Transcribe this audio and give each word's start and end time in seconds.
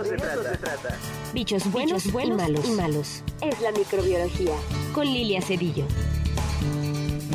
eso, 0.00 0.04
se, 0.04 0.16
trata. 0.56 0.98
Bichos 1.32 1.70
buenos, 1.70 2.10
buenos 2.10 2.36
y, 2.36 2.42
malos. 2.42 2.68
y 2.68 2.72
malos. 2.72 3.22
Es 3.40 3.60
la 3.60 3.70
microbiología. 3.70 4.54
Con 4.92 5.06
Lilia 5.06 5.40
Cedillo. 5.40 5.86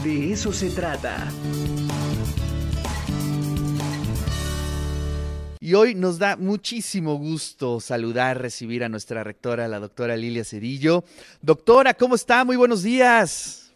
De 0.03 0.33
eso 0.33 0.51
se 0.51 0.69
trata. 0.69 1.31
Y 5.61 5.73
hoy 5.73 5.95
nos 5.95 6.19
da 6.19 6.35
muchísimo 6.35 7.15
gusto 7.15 7.79
saludar, 7.79 8.41
recibir 8.41 8.83
a 8.83 8.89
nuestra 8.89 9.23
rectora, 9.23 9.67
la 9.67 9.79
doctora 9.79 10.17
Lilia 10.17 10.43
Cedillo. 10.43 11.03
Doctora, 11.41 11.93
¿cómo 11.93 12.15
está? 12.15 12.43
Muy 12.43 12.57
buenos 12.57 12.83
días. 12.83 13.73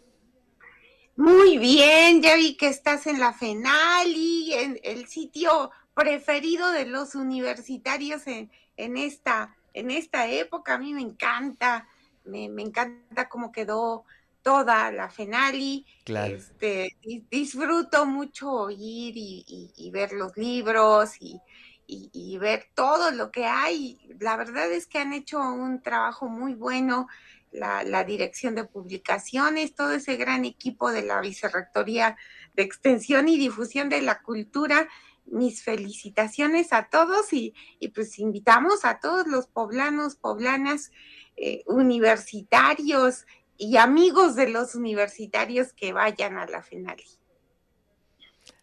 Muy 1.16 1.58
bien, 1.58 2.20
ya 2.22 2.34
vi 2.36 2.56
que 2.56 2.68
estás 2.68 3.06
en 3.06 3.20
la 3.20 3.32
FENALI, 3.32 4.54
en 4.54 4.80
el 4.82 5.06
sitio 5.06 5.70
preferido 5.94 6.72
de 6.72 6.86
los 6.86 7.14
universitarios 7.14 8.26
en, 8.26 8.50
en, 8.76 8.96
esta, 8.96 9.56
en 9.72 9.90
esta 9.90 10.28
época. 10.28 10.74
A 10.74 10.78
mí 10.78 10.94
me 10.94 11.02
encanta, 11.02 11.88
me, 12.24 12.48
me 12.48 12.62
encanta 12.62 13.28
cómo 13.28 13.52
quedó 13.52 14.04
toda 14.42 14.92
la 14.92 15.08
FENALI. 15.08 15.86
Claro. 16.04 16.36
Este, 16.36 16.96
disfruto 17.30 18.06
mucho 18.06 18.50
oír 18.52 19.16
y, 19.16 19.44
y, 19.46 19.72
y 19.76 19.90
ver 19.90 20.12
los 20.12 20.36
libros 20.36 21.16
y, 21.20 21.40
y, 21.86 22.38
ver 22.38 22.66
todo 22.74 23.10
lo 23.10 23.30
que 23.30 23.46
hay. 23.46 23.98
La 24.20 24.36
verdad 24.36 24.70
es 24.70 24.86
que 24.86 24.98
han 24.98 25.12
hecho 25.12 25.40
un 25.40 25.82
trabajo 25.82 26.28
muy 26.28 26.54
bueno. 26.54 27.08
La, 27.52 27.84
la, 27.84 28.02
dirección 28.02 28.56
de 28.56 28.64
publicaciones, 28.64 29.76
todo 29.76 29.92
ese 29.92 30.16
gran 30.16 30.44
equipo 30.44 30.90
de 30.90 31.02
la 31.02 31.20
Vicerrectoría 31.20 32.16
de 32.54 32.64
Extensión 32.64 33.28
y 33.28 33.38
Difusión 33.38 33.88
de 33.88 34.02
la 34.02 34.22
Cultura 34.22 34.88
mis 35.26 35.62
felicitaciones 35.62 36.72
a 36.72 36.88
todos 36.88 37.32
y, 37.32 37.54
y, 37.80 37.88
pues 37.88 38.18
invitamos 38.18 38.84
a 38.84 39.00
todos 39.00 39.26
los 39.26 39.46
poblanos, 39.46 40.16
poblanas, 40.16 40.92
eh, 41.36 41.62
universitarios 41.66 43.26
y 43.56 43.76
amigos 43.76 44.36
de 44.36 44.48
los 44.48 44.74
universitarios 44.74 45.72
que 45.72 45.92
vayan 45.92 46.36
a 46.38 46.46
la 46.46 46.62
FENALI. 46.62 47.04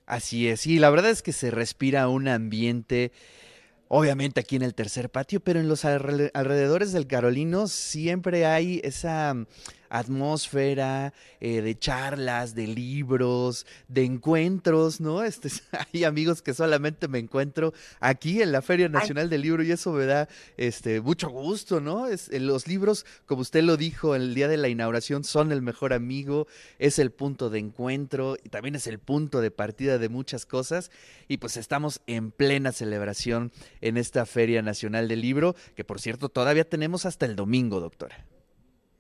Así 0.06 0.48
es, 0.48 0.68
y 0.68 0.80
la 0.80 0.90
verdad 0.90 1.12
es 1.12 1.22
que 1.22 1.32
se 1.32 1.52
respira 1.52 2.08
un 2.10 2.28
ambiente, 2.28 3.12
obviamente 3.88 4.42
aquí 4.42 4.58
en 4.58 4.62
el 4.62 4.76
tercer 4.76 5.10
patio, 5.10 5.40
pero 5.40 5.60
en 5.60 5.70
los 5.70 5.86
alrededores 5.86 6.92
del 6.92 7.08
Carolino 7.08 7.68
siempre 7.68 8.46
hay 8.46 8.82
esa 8.84 9.36
atmósfera 9.92 11.14
eh, 11.40 11.62
de 11.62 11.78
charlas, 11.78 12.56
de 12.56 12.66
libros, 12.66 13.68
de 13.88 14.06
encuentros, 14.06 15.00
¿no? 15.00 15.22
Este, 15.32 15.50
hay 15.94 16.04
amigos 16.04 16.42
que 16.42 16.54
solamente 16.54 17.08
me 17.08 17.20
encuentro 17.20 17.74
aquí 18.00 18.42
en 18.42 18.52
la 18.52 18.62
Feria 18.62 18.90
Nacional 18.90 19.26
Ay. 19.26 19.30
del 19.30 19.42
Libro 19.42 19.64
y 19.64 19.72
eso 19.72 19.92
me 19.92 20.06
da 20.06 20.28
este, 20.58 21.00
mucho 21.02 21.30
gusto, 21.30 21.80
¿no? 21.80 22.08
Es, 22.08 22.30
eh, 22.30 22.40
los 22.40 22.68
libros, 22.68 23.06
como 23.26 23.42
usted 23.42 23.64
lo 23.64 23.78
dijo 23.78 24.16
el 24.16 24.34
día 24.34 24.48
de 24.48 24.58
la 24.58 24.70
inauguración, 24.70 25.24
son 25.24 25.52
el 25.52 25.62
mejor 25.62 25.94
amigo, 25.94 26.48
es 26.80 27.00
el 27.00 27.12
punto 27.12 27.50
de 27.50 27.60
encuentro 27.60 28.38
y 28.44 28.50
también 28.50 28.76
es 28.76 28.88
el 28.88 29.00
punto 29.00 29.42
de 29.42 29.52
partida 29.52 29.98
de 29.98 30.10
muchas 30.10 30.46
cosas 30.46 30.92
y 31.28 31.38
pues 31.38 31.58
estamos 31.58 32.02
en 32.08 32.32
plena 32.32 32.72
celebración 32.72 33.52
en 33.82 33.98
esta 33.98 34.26
Feria 34.26 34.62
Nacional 34.62 35.08
del 35.08 35.22
Libro, 35.22 35.56
que 35.76 35.84
por 35.84 36.00
cierto 36.00 36.30
todavía 36.30 36.68
tenemos 36.68 37.06
hasta 37.06 37.26
el 37.26 37.36
domingo, 37.36 37.80
doctora. 37.80 38.26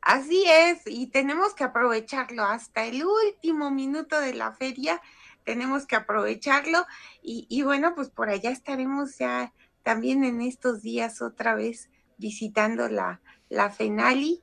Así 0.02 0.44
es, 0.48 0.82
y 0.88 1.08
tenemos 1.08 1.54
que 1.54 1.64
aprovecharlo 1.64 2.44
hasta 2.44 2.86
el 2.86 3.04
último 3.06 3.70
minuto 3.70 4.20
de 4.20 4.34
la 4.34 4.52
feria, 4.52 5.00
tenemos 5.44 5.86
que 5.86 5.96
aprovecharlo 5.96 6.86
y, 7.22 7.46
y, 7.50 7.62
bueno, 7.62 7.94
pues 7.96 8.10
por 8.10 8.30
allá 8.30 8.50
estaremos 8.50 9.18
ya 9.20 9.54
también 9.84 10.24
en 10.24 10.42
estos 10.42 10.82
días 10.82 11.22
otra 11.22 11.56
vez 11.56 11.90
visitando 12.18 12.88
la, 12.90 13.22
la 13.50 13.70
FENALI 13.70 14.42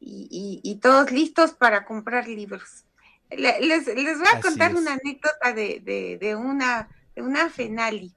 y, 0.00 0.28
y, 0.30 0.60
y, 0.68 0.76
todos 0.76 1.10
listos 1.10 1.52
para 1.52 1.84
comprar 1.84 2.28
libros. 2.28 2.84
Les, 3.30 3.86
les 3.86 4.18
voy 4.18 4.26
a 4.28 4.38
Así 4.38 4.42
contar 4.42 4.72
es. 4.72 4.76
una 4.76 4.94
anécdota 4.94 5.52
de, 5.52 5.80
de, 5.84 6.18
de, 6.20 6.36
una, 6.36 6.88
de 7.14 7.22
una 7.22 7.48
FENALI. 7.48 8.14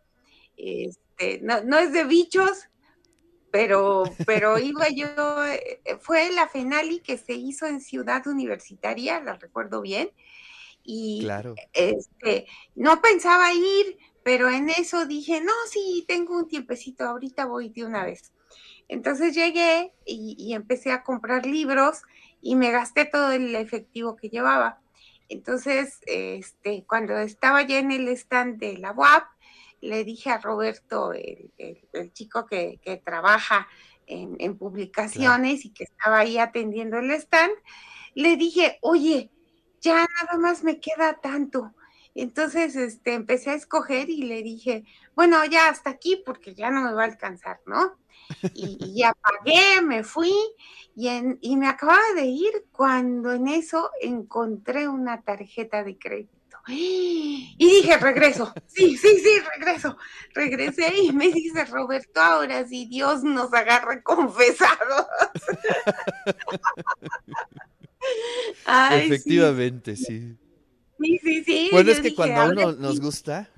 Este, 0.58 1.40
no, 1.42 1.64
no 1.64 1.78
es 1.78 1.92
de 1.92 2.04
bichos, 2.04 2.70
pero, 3.54 4.04
pero 4.26 4.58
iba 4.58 4.90
yo, 4.90 5.46
eh, 5.46 5.80
fue 6.00 6.32
la 6.32 6.48
FENALI 6.48 7.02
que 7.02 7.20
se 7.20 7.34
hizo 7.34 7.68
en 7.68 7.82
Ciudad 7.82 8.26
Universitaria, 8.26 9.20
la 9.20 9.36
recuerdo 9.36 9.80
bien, 9.82 10.10
y 10.84 11.20
claro. 11.22 11.54
este, 11.72 12.48
no 12.74 13.00
pensaba 13.00 13.54
ir, 13.54 14.00
pero 14.24 14.50
en 14.50 14.72
eso 14.72 15.06
dije, 15.06 15.40
no, 15.40 15.54
sí, 15.70 16.04
tengo 16.08 16.36
un 16.36 16.48
tiempecito, 16.48 17.04
ahorita 17.04 17.46
voy 17.46 17.70
de 17.70 17.86
una 17.86 18.04
vez. 18.04 18.34
Entonces 18.88 19.36
llegué 19.36 19.94
y, 20.04 20.36
y 20.40 20.56
empecé 20.56 20.92
a 20.92 21.04
comprar 21.04 21.46
libros 21.46 22.02
y 22.42 22.56
me 22.56 22.72
gasté 22.72 23.06
todo 23.06 23.34
el 23.34 23.54
efectivo 23.54 24.16
que 24.16 24.30
llevaba. 24.30 24.82
Entonces, 25.30 26.00
este, 26.08 26.86
cuando 26.88 27.20
estaba 27.20 27.62
ya 27.62 27.78
en 27.78 27.92
el 27.92 28.08
stand 28.08 28.58
de 28.58 28.80
la 28.80 28.94
UAP, 28.94 29.26
le 29.84 30.04
dije 30.06 30.30
a 30.30 30.38
Roberto, 30.38 31.14
el, 31.14 31.52
el, 31.58 31.88
el 31.92 32.14
chico 32.14 32.46
que, 32.46 32.80
que, 32.82 32.98
trabaja 32.98 33.68
en, 34.08 34.36
en 34.40 34.58
publicaciones 34.58 35.62
claro. 35.62 35.68
y 35.68 35.74
que 35.74 35.84
estaba 35.84 36.20
ahí 36.20 36.38
atendiendo 36.38 36.98
el 37.00 37.12
stand, 37.12 37.54
le 38.16 38.38
dije, 38.38 38.80
oye, 38.82 39.30
ya 39.82 40.08
nada 40.22 40.38
más 40.38 40.64
me 40.64 40.80
queda 40.80 41.20
tanto. 41.22 41.74
Entonces, 42.16 42.76
este, 42.76 43.14
empecé 43.14 43.50
a 43.50 43.56
escoger 43.56 44.10
y 44.10 44.24
le 44.24 44.42
dije, 44.42 44.86
bueno, 45.16 45.44
ya 45.46 45.68
hasta 45.68 45.90
aquí 45.90 46.22
porque 46.26 46.56
ya 46.56 46.70
no 46.70 46.82
me 46.82 46.94
va 46.94 47.02
a 47.02 47.06
alcanzar, 47.06 47.60
¿no? 47.66 47.98
Y, 48.54 48.78
y 48.80 49.00
ya 49.00 49.14
pagué, 49.14 49.82
me 49.82 50.04
fui 50.04 50.34
y, 50.96 51.10
en, 51.10 51.40
y 51.42 51.58
me 51.58 51.68
acababa 51.68 52.14
de 52.16 52.26
ir 52.26 52.68
cuando 52.72 53.34
en 53.34 53.50
eso 53.50 53.92
encontré 54.02 54.88
una 54.88 55.24
tarjeta 55.24 55.84
de 55.84 55.98
crédito. 55.98 56.33
Y 56.68 57.56
dije, 57.58 57.98
regreso. 57.98 58.54
Sí, 58.68 58.98
sí, 58.98 59.20
sí, 59.20 59.40
regreso. 59.58 59.98
Regresé 60.34 60.98
y 60.98 61.12
me 61.12 61.30
dice 61.30 61.66
Roberto, 61.66 62.22
ahora 62.22 62.66
sí 62.66 62.86
Dios 62.86 63.24
nos 63.24 63.54
agarra 63.54 64.02
confesados. 64.02 65.06
Ay, 68.66 69.08
Efectivamente, 69.08 69.96
sí. 69.96 70.06
sí. 70.06 70.38
Sí, 71.00 71.20
sí, 71.22 71.44
sí. 71.44 71.70
Bueno, 71.72 71.92
es 71.92 71.98
que 71.98 72.04
dije, 72.04 72.16
cuando 72.16 72.42
a 72.42 72.46
uno 72.46 72.72
sí. 72.72 72.78
nos 72.80 73.02
gusta. 73.02 73.50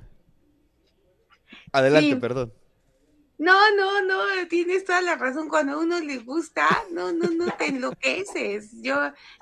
Adelante, 1.71 2.13
sí. 2.13 2.15
perdón. 2.15 2.53
No, 3.37 3.53
no, 3.75 4.01
no, 4.01 4.47
tienes 4.47 4.85
toda 4.85 5.01
la 5.01 5.15
razón. 5.15 5.49
Cuando 5.49 5.73
a 5.73 5.77
uno 5.79 5.99
le 5.99 6.17
gusta, 6.19 6.67
no, 6.91 7.11
no, 7.11 7.29
no 7.29 7.51
te 7.57 7.67
enloqueces. 7.67 8.71
Yo, 8.81 8.95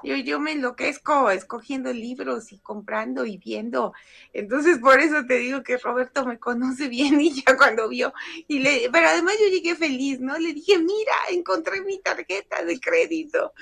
yo, 0.03 0.15
yo 0.15 0.39
me 0.39 0.53
enloquezco 0.53 1.29
escogiendo 1.29 1.93
libros 1.93 2.51
y 2.51 2.57
comprando 2.57 3.25
y 3.25 3.37
viendo. 3.37 3.93
Entonces, 4.33 4.79
por 4.79 4.99
eso 4.99 5.25
te 5.27 5.35
digo 5.35 5.61
que 5.61 5.77
Roberto 5.77 6.25
me 6.25 6.39
conoce 6.39 6.87
bien 6.87 7.21
y 7.21 7.43
ya 7.43 7.55
cuando 7.55 7.87
vio, 7.89 8.13
y 8.47 8.59
le, 8.59 8.89
pero 8.91 9.07
además 9.09 9.35
yo 9.39 9.47
llegué 9.47 9.75
feliz, 9.75 10.19
¿no? 10.19 10.37
Le 10.39 10.53
dije, 10.53 10.79
mira, 10.79 11.13
encontré 11.29 11.81
mi 11.81 11.99
tarjeta 11.99 12.63
de 12.63 12.79
crédito. 12.79 13.53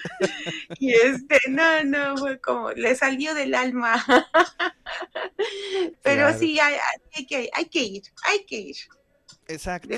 Y 0.79 0.93
este, 0.93 1.39
no, 1.49 1.83
no, 1.83 2.17
fue 2.17 2.39
como, 2.39 2.71
le 2.71 2.95
salió 2.95 3.33
del 3.33 3.53
alma. 3.53 4.03
Pero 6.03 6.21
claro. 6.21 6.37
sí, 6.37 6.59
hay, 6.59 6.75
hay, 7.15 7.25
que, 7.25 7.49
hay 7.53 7.65
que 7.65 7.79
ir, 7.79 8.03
hay 8.23 8.45
que 8.45 8.55
ir. 8.55 8.75
Exacto. 9.47 9.89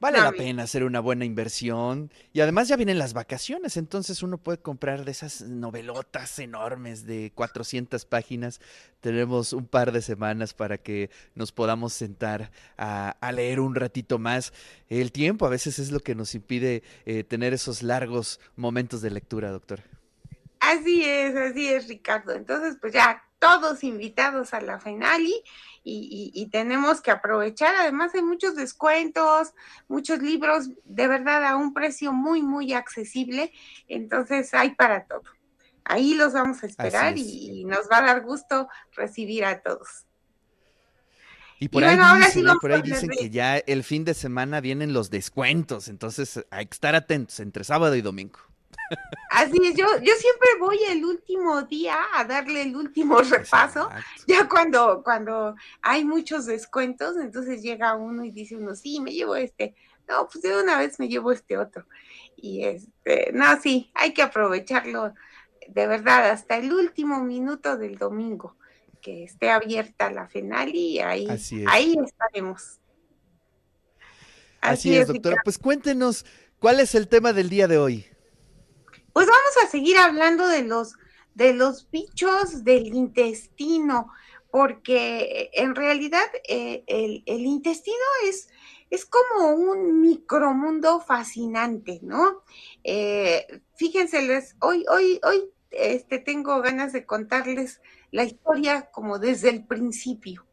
Vale 0.00 0.20
la 0.20 0.32
pena 0.32 0.62
hacer 0.62 0.84
una 0.84 1.00
buena 1.00 1.24
inversión. 1.24 2.10
Y 2.32 2.40
además 2.40 2.68
ya 2.68 2.76
vienen 2.76 2.98
las 2.98 3.12
vacaciones, 3.12 3.76
entonces 3.76 4.22
uno 4.22 4.38
puede 4.38 4.58
comprar 4.58 5.04
de 5.04 5.10
esas 5.10 5.42
novelotas 5.42 6.38
enormes 6.38 7.04
de 7.06 7.32
400 7.34 8.04
páginas. 8.06 8.60
Tenemos 9.00 9.52
un 9.52 9.66
par 9.66 9.92
de 9.92 10.02
semanas 10.02 10.54
para 10.54 10.78
que 10.78 11.10
nos 11.34 11.52
podamos 11.52 11.92
sentar 11.92 12.50
a, 12.78 13.10
a 13.20 13.32
leer 13.32 13.60
un 13.60 13.74
ratito 13.74 14.18
más. 14.18 14.52
El 14.88 15.12
tiempo 15.12 15.46
a 15.46 15.50
veces 15.50 15.78
es 15.78 15.90
lo 15.90 16.00
que 16.00 16.14
nos 16.14 16.34
impide 16.34 16.82
eh, 17.04 17.24
tener 17.24 17.52
esos 17.52 17.82
largos 17.82 18.40
momentos 18.56 19.02
de 19.02 19.10
lectura, 19.10 19.50
doctor. 19.50 19.80
Así 20.60 21.04
es, 21.04 21.34
así 21.34 21.68
es, 21.68 21.88
Ricardo. 21.88 22.32
Entonces, 22.32 22.76
pues 22.80 22.92
ya 22.92 23.22
todos 23.42 23.82
invitados 23.82 24.54
a 24.54 24.60
la 24.60 24.78
Finali 24.78 25.34
y, 25.82 26.30
y, 26.32 26.40
y, 26.40 26.46
tenemos 26.46 27.00
que 27.00 27.10
aprovechar. 27.10 27.74
Además, 27.74 28.14
hay 28.14 28.22
muchos 28.22 28.54
descuentos, 28.54 29.52
muchos 29.88 30.20
libros 30.22 30.70
de 30.84 31.08
verdad 31.08 31.44
a 31.44 31.56
un 31.56 31.74
precio 31.74 32.12
muy, 32.12 32.40
muy 32.40 32.72
accesible. 32.72 33.52
Entonces, 33.88 34.54
hay 34.54 34.76
para 34.76 35.06
todo. 35.06 35.24
Ahí 35.84 36.14
los 36.14 36.34
vamos 36.34 36.62
a 36.62 36.66
esperar 36.66 37.18
y, 37.18 37.62
y, 37.62 37.64
nos 37.64 37.88
va 37.90 37.98
a 37.98 38.02
dar 38.02 38.20
gusto 38.20 38.68
recibir 38.92 39.44
a 39.44 39.60
todos. 39.60 40.06
Y 41.58 41.68
por 41.68 41.82
ahí, 41.82 41.96
bueno, 41.96 42.14
dicen, 42.18 42.44
sí 42.44 42.58
por 42.60 42.72
ahí 42.72 42.82
dicen 42.82 43.10
que 43.10 43.28
ya 43.30 43.56
el 43.56 43.82
fin 43.82 44.04
de 44.04 44.14
semana 44.14 44.60
vienen 44.60 44.92
los 44.92 45.10
descuentos, 45.10 45.88
entonces 45.88 46.44
hay 46.50 46.66
que 46.66 46.74
estar 46.74 46.94
atentos 46.94 47.40
entre 47.40 47.64
sábado 47.64 47.96
y 47.96 48.02
domingo. 48.02 48.38
Así 49.30 49.58
es, 49.64 49.74
yo, 49.74 49.86
yo 50.02 50.12
siempre 50.14 50.48
voy 50.60 50.78
el 50.88 51.04
último 51.04 51.62
día 51.62 51.96
a 52.14 52.24
darle 52.24 52.62
el 52.62 52.76
último 52.76 53.20
repaso, 53.20 53.88
Exacto. 53.90 54.24
ya 54.26 54.48
cuando, 54.48 55.02
cuando 55.02 55.54
hay 55.80 56.04
muchos 56.04 56.46
descuentos, 56.46 57.16
entonces 57.16 57.62
llega 57.62 57.94
uno 57.94 58.24
y 58.24 58.30
dice 58.30 58.56
uno, 58.56 58.74
sí, 58.74 59.00
me 59.00 59.12
llevo 59.12 59.36
este, 59.36 59.74
no, 60.08 60.28
pues 60.28 60.42
de 60.42 60.60
una 60.60 60.78
vez 60.78 60.98
me 60.98 61.08
llevo 61.08 61.32
este 61.32 61.56
otro. 61.56 61.86
Y 62.36 62.64
este, 62.64 63.30
no, 63.32 63.60
sí, 63.60 63.90
hay 63.94 64.12
que 64.12 64.22
aprovecharlo 64.22 65.14
de 65.68 65.86
verdad 65.86 66.30
hasta 66.30 66.56
el 66.56 66.72
último 66.72 67.22
minuto 67.22 67.76
del 67.76 67.96
domingo, 67.96 68.56
que 69.00 69.24
esté 69.24 69.50
abierta 69.50 70.10
la 70.10 70.28
FENAL 70.28 70.74
y 70.74 71.00
ahí, 71.00 71.26
ahí 71.66 71.96
estaremos. 72.04 72.78
Así, 74.60 74.94
es, 74.94 75.08
doctora. 75.08 75.36
Pues 75.42 75.58
cuéntenos, 75.58 76.24
¿cuál 76.58 76.80
es 76.80 76.94
el 76.94 77.08
tema 77.08 77.32
del 77.32 77.48
día 77.48 77.66
de 77.66 77.78
hoy? 77.78 78.06
Pues 79.12 79.26
vamos 79.26 79.56
a 79.62 79.68
seguir 79.68 79.96
hablando 79.98 80.48
de 80.48 80.62
los, 80.62 80.94
de 81.34 81.54
los 81.54 81.90
bichos 81.90 82.64
del 82.64 82.94
intestino, 82.94 84.10
porque 84.50 85.50
en 85.54 85.74
realidad 85.74 86.26
eh, 86.48 86.84
el, 86.86 87.22
el, 87.26 87.40
intestino 87.46 87.96
es, 88.24 88.48
es 88.90 89.06
como 89.06 89.54
un 89.54 90.00
micromundo 90.00 91.00
fascinante, 91.00 92.00
¿no? 92.02 92.42
Eh, 92.84 93.62
fíjense, 93.74 94.22
les, 94.22 94.54
hoy, 94.60 94.84
hoy, 94.90 95.18
hoy 95.24 95.50
este, 95.70 96.18
tengo 96.18 96.60
ganas 96.60 96.92
de 96.92 97.06
contarles 97.06 97.80
la 98.10 98.24
historia 98.24 98.90
como 98.90 99.18
desde 99.18 99.48
el 99.48 99.64
principio. 99.64 100.46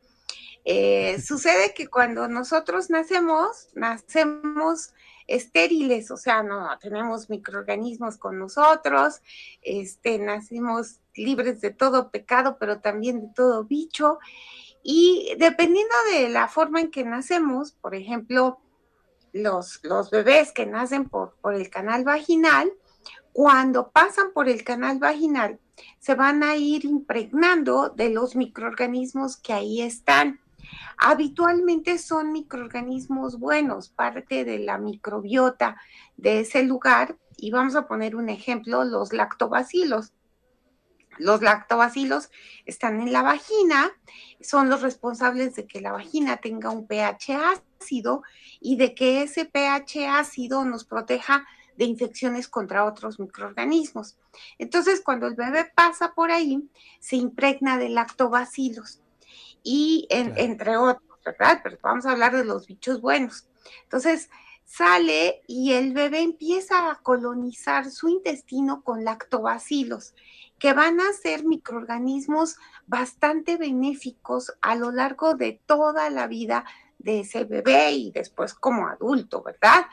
Eh, 0.65 1.21
sucede 1.25 1.73
que 1.73 1.88
cuando 1.88 2.27
nosotros 2.27 2.89
nacemos, 2.89 3.69
nacemos 3.73 4.94
estériles, 5.29 6.11
o 6.11 6.17
sea, 6.17 6.43
no 6.43 6.67
tenemos 6.79 7.29
microorganismos 7.29 8.17
con 8.17 8.39
nosotros, 8.39 9.21
este, 9.61 10.19
nacimos 10.19 10.99
libres 11.15 11.61
de 11.61 11.71
todo 11.71 12.11
pecado, 12.11 12.57
pero 12.59 12.79
también 12.79 13.21
de 13.21 13.27
todo 13.35 13.63
bicho. 13.63 14.19
Y 14.83 15.35
dependiendo 15.37 15.93
de 16.11 16.29
la 16.29 16.47
forma 16.47 16.81
en 16.81 16.91
que 16.91 17.03
nacemos, 17.03 17.73
por 17.73 17.95
ejemplo, 17.95 18.59
los, 19.31 19.79
los 19.83 20.09
bebés 20.09 20.51
que 20.51 20.65
nacen 20.65 21.07
por, 21.07 21.35
por 21.41 21.53
el 21.53 21.69
canal 21.69 22.03
vaginal, 22.03 22.71
cuando 23.31 23.91
pasan 23.91 24.31
por 24.33 24.49
el 24.49 24.63
canal 24.63 24.99
vaginal, 24.99 25.59
se 25.99 26.15
van 26.15 26.43
a 26.43 26.55
ir 26.55 26.85
impregnando 26.85 27.89
de 27.89 28.09
los 28.09 28.35
microorganismos 28.35 29.37
que 29.37 29.53
ahí 29.53 29.81
están. 29.81 30.39
Habitualmente 30.98 31.98
son 31.98 32.31
microorganismos 32.31 33.39
buenos, 33.39 33.89
parte 33.89 34.44
de 34.44 34.60
la 34.60 34.77
microbiota 34.77 35.77
de 36.18 36.42
ese 36.42 36.63
lugar. 36.63 37.18
Y 37.38 37.51
vamos 37.51 37.75
a 37.75 37.88
poner 37.88 38.16
un 38.16 38.30
ejemplo, 38.30 38.83
los 38.83 39.13
lactobacilos. 39.13 40.13
Los 41.18 41.42
lactobacilos 41.42 42.30
están 42.66 43.01
en 43.01 43.12
la 43.12 43.21
vagina, 43.21 43.92
son 44.39 44.69
los 44.69 44.81
responsables 44.81 45.54
de 45.56 45.68
que 45.68 45.81
la 45.81 45.92
vagina 45.92 46.38
tenga 46.38 46.69
un 46.69 46.88
pH 46.88 47.38
ácido 47.80 48.24
y 48.62 48.77
de 48.77 48.95
que 48.95 49.24
ese 49.24 49.45
pH 49.45 50.07
ácido 50.07 50.63
nos 50.63 50.86
proteja 50.86 51.45
de 51.75 51.86
infecciones 51.86 52.48
contra 52.48 52.86
otros 52.86 53.19
microorganismos. 53.19 54.18
Entonces, 54.57 55.01
cuando 55.01 55.27
el 55.27 55.36
bebé 55.36 55.69
pasa 55.75 56.13
por 56.13 56.31
ahí, 56.31 56.69
se 57.00 57.15
impregna 57.15 57.77
de 57.77 57.89
lactobacilos 57.89 59.01
y 59.63 60.07
entre 60.09 60.77
otros, 60.77 61.19
¿verdad? 61.25 61.59
Pero 61.63 61.77
vamos 61.81 62.06
a 62.06 62.11
hablar 62.11 62.35
de 62.35 62.45
los 62.45 62.67
bichos 62.67 63.01
buenos. 63.01 63.47
Entonces, 63.83 64.29
sale 64.65 65.41
y 65.47 65.73
el 65.73 65.94
bebé 65.94 66.21
empieza 66.21 66.91
a 66.91 67.01
colonizar 67.01 67.89
su 67.89 68.07
intestino 68.07 68.83
con 68.83 69.03
lactobacilos, 69.03 70.13
que 70.59 70.73
van 70.73 71.00
a 71.00 71.11
ser 71.13 71.44
microorganismos 71.44 72.57
bastante 72.85 73.57
benéficos 73.57 74.53
a 74.61 74.75
lo 74.75 74.91
largo 74.91 75.33
de 75.35 75.59
toda 75.65 76.09
la 76.09 76.27
vida 76.27 76.65
de 77.00 77.21
ese 77.21 77.45
bebé 77.45 77.94
y 77.94 78.12
después 78.12 78.53
como 78.53 78.88
adulto, 78.88 79.41
¿verdad? 79.41 79.85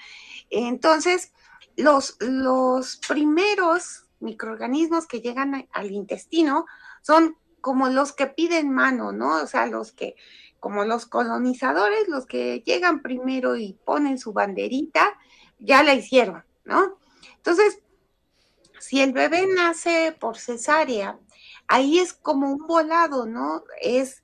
Entonces, 0.51 1.33
los, 1.77 2.17
los 2.21 2.97
primeros 3.09 4.07
microorganismos 4.21 5.07
que 5.07 5.21
llegan 5.21 5.69
al 5.73 5.91
intestino 5.91 6.67
son 7.03 7.37
como 7.67 7.89
los 7.89 8.13
que 8.13 8.29
piden 8.29 8.71
mano, 8.71 9.11
¿no? 9.11 9.43
O 9.43 9.47
sea, 9.49 9.67
los 9.67 9.91
que, 9.91 10.15
como 10.61 10.85
los 10.85 11.05
colonizadores, 11.05 12.07
los 12.07 12.25
que 12.25 12.63
llegan 12.65 13.03
primero 13.03 13.57
y 13.57 13.73
ponen 13.85 14.19
su 14.19 14.33
banderita, 14.33 15.19
ya 15.59 15.83
la 15.83 15.95
hicieron, 15.95 16.45
¿no? 16.65 17.01
Entonces, 17.39 17.81
si 18.79 19.01
el 19.01 19.13
bebé 19.13 19.49
nace 19.53 20.17
por 20.17 20.39
cesárea, 20.39 21.19
ahí 21.67 21.99
es 21.99 22.13
como 22.13 22.53
un 22.53 22.69
volado, 22.69 23.27
¿no? 23.27 23.65
Es 23.83 24.23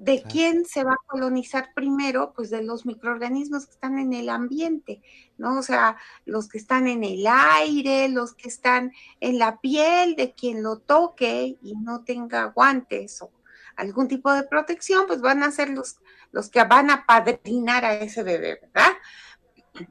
¿De 0.00 0.22
quién 0.22 0.64
se 0.64 0.82
va 0.82 0.92
a 0.94 1.06
colonizar 1.06 1.74
primero? 1.74 2.32
Pues 2.32 2.48
de 2.48 2.62
los 2.62 2.86
microorganismos 2.86 3.66
que 3.66 3.72
están 3.72 3.98
en 3.98 4.14
el 4.14 4.30
ambiente, 4.30 5.02
¿no? 5.36 5.58
O 5.58 5.62
sea, 5.62 5.98
los 6.24 6.48
que 6.48 6.56
están 6.56 6.88
en 6.88 7.04
el 7.04 7.26
aire, 7.26 8.08
los 8.08 8.32
que 8.32 8.48
están 8.48 8.92
en 9.20 9.38
la 9.38 9.60
piel 9.60 10.16
de 10.16 10.32
quien 10.32 10.62
lo 10.62 10.78
toque 10.78 11.58
y 11.60 11.74
no 11.76 12.02
tenga 12.02 12.46
guantes 12.46 13.20
o 13.20 13.30
algún 13.76 14.08
tipo 14.08 14.32
de 14.32 14.44
protección, 14.44 15.06
pues 15.06 15.20
van 15.20 15.42
a 15.42 15.50
ser 15.50 15.68
los, 15.68 15.98
los 16.32 16.48
que 16.48 16.64
van 16.64 16.90
a 16.90 17.04
padrinar 17.04 17.84
a 17.84 17.96
ese 17.96 18.22
bebé, 18.22 18.58
¿verdad? 18.62 18.92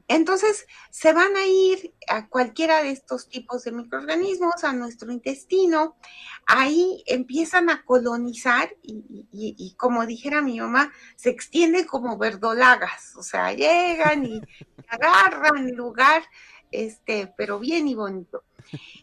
Entonces, 0.08 0.66
se 0.90 1.12
van 1.12 1.36
a 1.36 1.46
ir 1.46 1.94
a 2.08 2.28
cualquiera 2.28 2.82
de 2.82 2.90
estos 2.90 3.28
tipos 3.28 3.64
de 3.64 3.72
microorganismos, 3.72 4.64
a 4.64 4.72
nuestro 4.72 5.10
intestino, 5.10 5.96
ahí 6.46 7.02
empiezan 7.06 7.70
a 7.70 7.84
colonizar 7.84 8.70
y, 8.82 9.74
como 9.76 10.06
dijera 10.06 10.42
mi 10.42 10.60
mamá, 10.60 10.92
se 11.16 11.30
extienden 11.30 11.86
como 11.86 12.18
verdolagas, 12.18 13.16
o 13.16 13.22
sea, 13.22 13.52
llegan 13.52 14.26
y 14.26 14.40
agarran 14.88 15.68
el 15.68 15.74
lugar, 15.74 16.22
este, 16.70 17.32
pero 17.36 17.58
bien 17.58 17.88
y 17.88 17.94
bonito. 17.94 18.44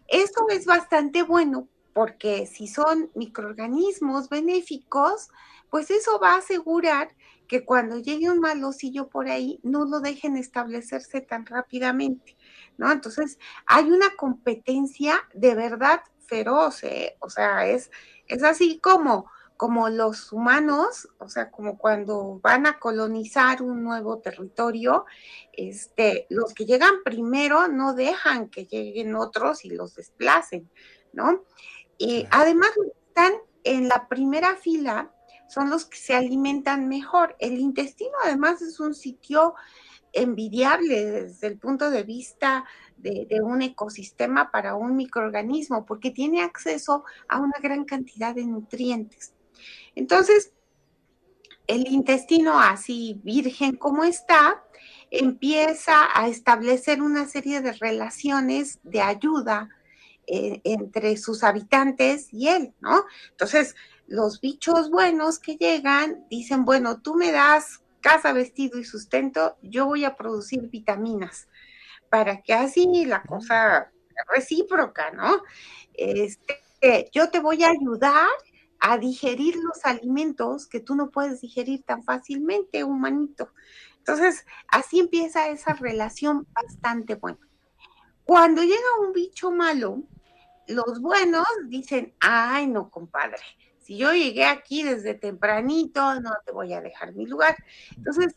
Esto 0.07 0.45
es 0.49 0.65
bastante 0.65 1.23
bueno 1.23 1.67
porque 1.93 2.45
si 2.45 2.67
son 2.67 3.09
microorganismos 3.15 4.29
benéficos, 4.29 5.29
pues 5.69 5.89
eso 5.89 6.19
va 6.19 6.33
a 6.33 6.37
asegurar 6.37 7.09
que 7.47 7.65
cuando 7.65 7.97
llegue 7.97 8.29
un 8.29 8.39
malosillo 8.39 9.07
por 9.09 9.27
ahí, 9.27 9.59
no 9.63 9.85
lo 9.85 9.99
dejen 9.99 10.37
establecerse 10.37 11.21
tan 11.21 11.45
rápidamente, 11.45 12.37
¿no? 12.77 12.91
Entonces, 12.91 13.39
hay 13.65 13.89
una 13.89 14.15
competencia 14.17 15.21
de 15.33 15.55
verdad 15.55 16.01
feroz, 16.27 16.83
¿eh? 16.83 17.15
o 17.19 17.29
sea, 17.29 17.67
es, 17.67 17.89
es 18.27 18.43
así 18.43 18.79
como, 18.79 19.31
como 19.55 19.89
los 19.89 20.31
humanos, 20.31 21.07
o 21.17 21.29
sea, 21.29 21.49
como 21.49 21.77
cuando 21.77 22.39
van 22.43 22.67
a 22.67 22.79
colonizar 22.79 23.61
un 23.61 23.83
nuevo 23.83 24.19
territorio, 24.19 25.05
este, 25.53 26.27
los 26.29 26.53
que 26.53 26.65
llegan 26.65 27.03
primero 27.03 27.67
no 27.67 27.93
dejan 27.93 28.49
que 28.49 28.65
lleguen 28.65 29.15
otros 29.15 29.65
y 29.65 29.69
los 29.69 29.95
desplacen, 29.95 30.69
¿no? 31.13 31.43
Y 31.97 32.27
además 32.29 32.71
están 33.07 33.33
en 33.63 33.87
la 33.87 34.07
primera 34.07 34.55
fila 34.55 35.11
son 35.47 35.69
los 35.69 35.85
que 35.85 35.97
se 35.97 36.15
alimentan 36.15 36.87
mejor. 36.87 37.35
El 37.39 37.59
intestino 37.59 38.11
además 38.23 38.61
es 38.61 38.79
un 38.79 38.93
sitio 38.93 39.55
envidiable 40.13 41.05
desde 41.05 41.47
el 41.47 41.57
punto 41.57 41.89
de 41.89 42.03
vista 42.03 42.65
de, 42.97 43.27
un 43.41 43.61
ecosistema 43.61 44.51
para 44.51 44.75
un 44.75 44.95
microorganismo, 44.95 45.85
porque 45.85 46.11
tiene 46.11 46.41
acceso 46.41 47.03
a 47.27 47.39
una 47.39 47.59
gran 47.61 47.85
cantidad 47.85 48.33
de 48.33 48.45
nutrientes. 48.45 49.33
Entonces, 49.95 50.53
el 51.67 51.87
intestino 51.87 52.59
así 52.59 53.19
virgen 53.23 53.75
como 53.75 54.03
está, 54.03 54.63
empieza 55.11 56.09
a 56.13 56.27
establecer 56.27 57.01
una 57.01 57.27
serie 57.27 57.61
de 57.61 57.73
relaciones 57.73 58.79
de 58.83 59.01
ayuda 59.01 59.69
eh, 60.25 60.59
entre 60.63 61.15
sus 61.17 61.43
habitantes 61.43 62.33
y 62.33 62.49
él, 62.49 62.73
¿no? 62.81 63.05
Entonces, 63.31 63.75
los 64.07 64.41
bichos 64.41 64.89
buenos 64.89 65.39
que 65.39 65.57
llegan 65.57 66.25
dicen, 66.29 66.65
bueno, 66.65 67.01
tú 67.01 67.15
me 67.15 67.31
das 67.31 67.83
casa, 68.01 68.31
vestido 68.31 68.79
y 68.79 68.85
sustento, 68.85 69.57
yo 69.61 69.85
voy 69.85 70.05
a 70.05 70.15
producir 70.15 70.69
vitaminas 70.69 71.47
para 72.09 72.41
que 72.41 72.53
así 72.53 73.05
la 73.05 73.21
cosa 73.23 73.91
recíproca, 74.33 75.11
¿no? 75.11 75.43
Este, 75.93 77.09
yo 77.13 77.29
te 77.29 77.39
voy 77.39 77.63
a 77.63 77.69
ayudar 77.69 78.29
a 78.79 78.97
digerir 78.97 79.57
los 79.57 79.83
alimentos 79.85 80.67
que 80.67 80.79
tú 80.79 80.95
no 80.95 81.09
puedes 81.09 81.41
digerir 81.41 81.83
tan 81.83 82.03
fácilmente, 82.03 82.83
humanito. 82.83 83.51
Entonces, 83.97 84.45
así 84.69 84.99
empieza 84.99 85.49
esa 85.49 85.73
relación 85.73 86.47
bastante 86.53 87.15
buena. 87.15 87.39
Cuando 88.23 88.61
llega 88.61 89.01
un 89.05 89.11
bicho 89.11 89.51
malo, 89.51 90.03
los 90.67 91.01
buenos 91.01 91.45
dicen, 91.67 92.13
ay, 92.19 92.67
no, 92.67 92.89
compadre, 92.89 93.41
si 93.87 93.95
yo 93.95 94.11
llegué 94.11 94.43
aquí 94.43 94.83
desde 94.83 95.13
tempranito, 95.13 96.19
no 96.19 96.33
te 96.45 96.51
voy 96.51 96.73
a 96.73 96.81
dejar 96.81 97.13
mi 97.13 97.25
lugar. 97.25 97.55
Entonces, 97.95 98.35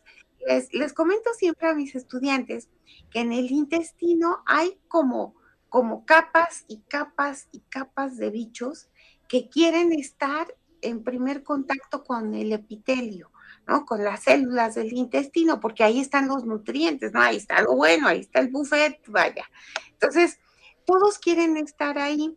les, 0.71 0.93
comento 0.93 1.35
siempre 1.37 1.69
a 1.69 1.75
mis 1.75 1.97
estudiantes 1.97 2.69
que 3.11 3.19
en 3.19 3.33
el 3.33 3.51
intestino 3.51 4.45
hay 4.47 4.79
como, 4.87 5.35
como 5.69 6.07
capas 6.07 6.65
y 6.69 6.83
capas 6.83 7.49
y 7.51 7.63
capas 7.69 8.17
de 8.17 8.31
bichos 8.31 8.91
que 9.29 9.49
quieren 9.49 9.93
estar 9.93 10.55
en 10.83 11.03
primer 11.03 11.43
contacto 11.43 12.05
con 12.05 12.33
el 12.35 12.53
epitelio. 12.53 13.33
¿no? 13.67 13.85
Con 13.85 14.05
las 14.05 14.23
células 14.23 14.77
del 14.77 14.93
intestino, 14.93 15.59
porque 15.59 15.83
ahí 15.83 15.99
están 16.01 16.29
los 16.29 16.45
nutrientes, 16.45 17.13
¿no? 17.13 17.21
Ahí 17.21 17.37
está 17.37 17.61
lo 17.61 17.75
bueno, 17.75 18.07
ahí 18.07 18.21
está 18.21 18.39
el 18.39 18.49
buffet, 18.49 19.01
vaya. 19.09 19.45
Entonces, 19.93 20.39
todos 20.87 21.19
quieren 21.19 21.57
estar 21.57 21.99
ahí, 21.99 22.37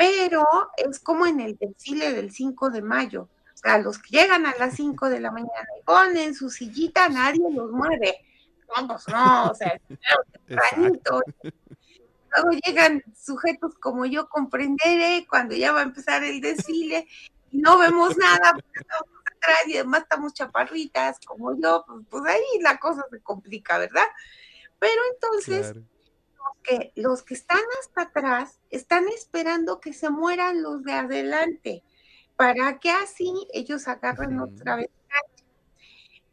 pero 0.00 0.46
es 0.78 0.98
como 0.98 1.26
en 1.26 1.40
el 1.40 1.58
desfile 1.58 2.14
del 2.14 2.32
5 2.32 2.70
de 2.70 2.80
mayo. 2.80 3.28
O 3.52 3.56
sea, 3.58 3.76
los 3.76 3.98
que 3.98 4.16
llegan 4.16 4.46
a 4.46 4.54
las 4.58 4.74
5 4.76 5.10
de 5.10 5.20
la 5.20 5.30
mañana 5.30 5.68
y 5.78 5.84
ponen 5.84 6.34
su 6.34 6.48
sillita, 6.48 7.10
nadie 7.10 7.42
los 7.52 7.70
mueve. 7.70 8.16
Vamos, 8.74 9.06
no, 9.08 9.50
o 9.50 9.54
sea, 9.54 9.78
tempranito. 10.46 11.20
Luego 11.42 12.50
llegan 12.64 13.04
sujetos 13.14 13.74
como 13.74 14.06
yo 14.06 14.26
comprenderé 14.30 15.26
cuando 15.28 15.54
ya 15.54 15.70
va 15.72 15.80
a 15.80 15.82
empezar 15.82 16.24
el 16.24 16.40
desfile 16.40 17.06
y 17.50 17.58
no 17.58 17.76
vemos 17.76 18.16
nada, 18.16 18.54
estamos 18.72 19.22
atrás 19.36 19.58
y 19.66 19.74
además 19.74 20.02
estamos 20.04 20.32
chaparritas 20.32 21.18
como 21.26 21.60
yo, 21.60 21.84
pues, 21.86 22.06
pues 22.08 22.24
ahí 22.24 22.62
la 22.62 22.78
cosa 22.78 23.04
se 23.10 23.20
complica, 23.20 23.76
¿verdad? 23.76 24.06
Pero 24.78 25.02
entonces, 25.12 25.72
Claro. 25.72 25.86
Que, 26.62 26.92
los 26.96 27.22
que 27.22 27.34
están 27.34 27.60
hasta 27.80 28.02
atrás 28.02 28.58
están 28.70 29.08
esperando 29.08 29.80
que 29.80 29.92
se 29.92 30.10
mueran 30.10 30.62
los 30.62 30.82
de 30.82 30.92
adelante, 30.92 31.82
para 32.36 32.78
que 32.78 32.90
así 32.90 33.32
ellos 33.52 33.88
agarren 33.88 34.40
otra 34.40 34.76
vez. 34.76 34.90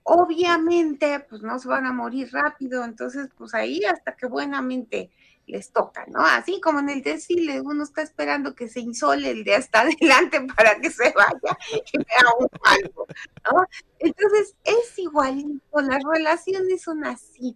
Obviamente, 0.04 1.20
pues 1.30 1.42
no 1.42 1.60
se 1.60 1.68
van 1.68 1.86
a 1.86 1.92
morir 1.92 2.30
rápido, 2.32 2.86
entonces, 2.86 3.28
pues 3.38 3.54
ahí 3.54 3.84
hasta 3.84 4.16
que 4.16 4.26
buenamente 4.26 5.12
les 5.48 5.72
toca, 5.72 6.06
¿no? 6.08 6.20
Así 6.26 6.62
como 6.62 6.80
en 6.80 6.90
el 6.90 7.02
desfile, 7.02 7.62
uno 7.62 7.84
está 7.84 8.02
esperando 8.02 8.54
que 8.54 8.68
se 8.68 8.82
insole 8.82 9.32
el 9.32 9.44
de 9.44 9.56
hasta 9.56 9.82
adelante 9.82 10.46
para 10.56 10.80
que 10.80 10.92
se 10.92 11.12
vaya 11.12 11.58
y 11.72 11.98
vea 11.98 12.24
un 12.40 12.50
algo, 12.64 13.08
¿no? 13.52 13.66
Entonces, 14.00 14.56
es 14.64 15.00
igualito, 15.00 15.82
las 15.82 16.04
relaciones 16.04 16.84
son 16.84 17.06
así. 17.06 17.56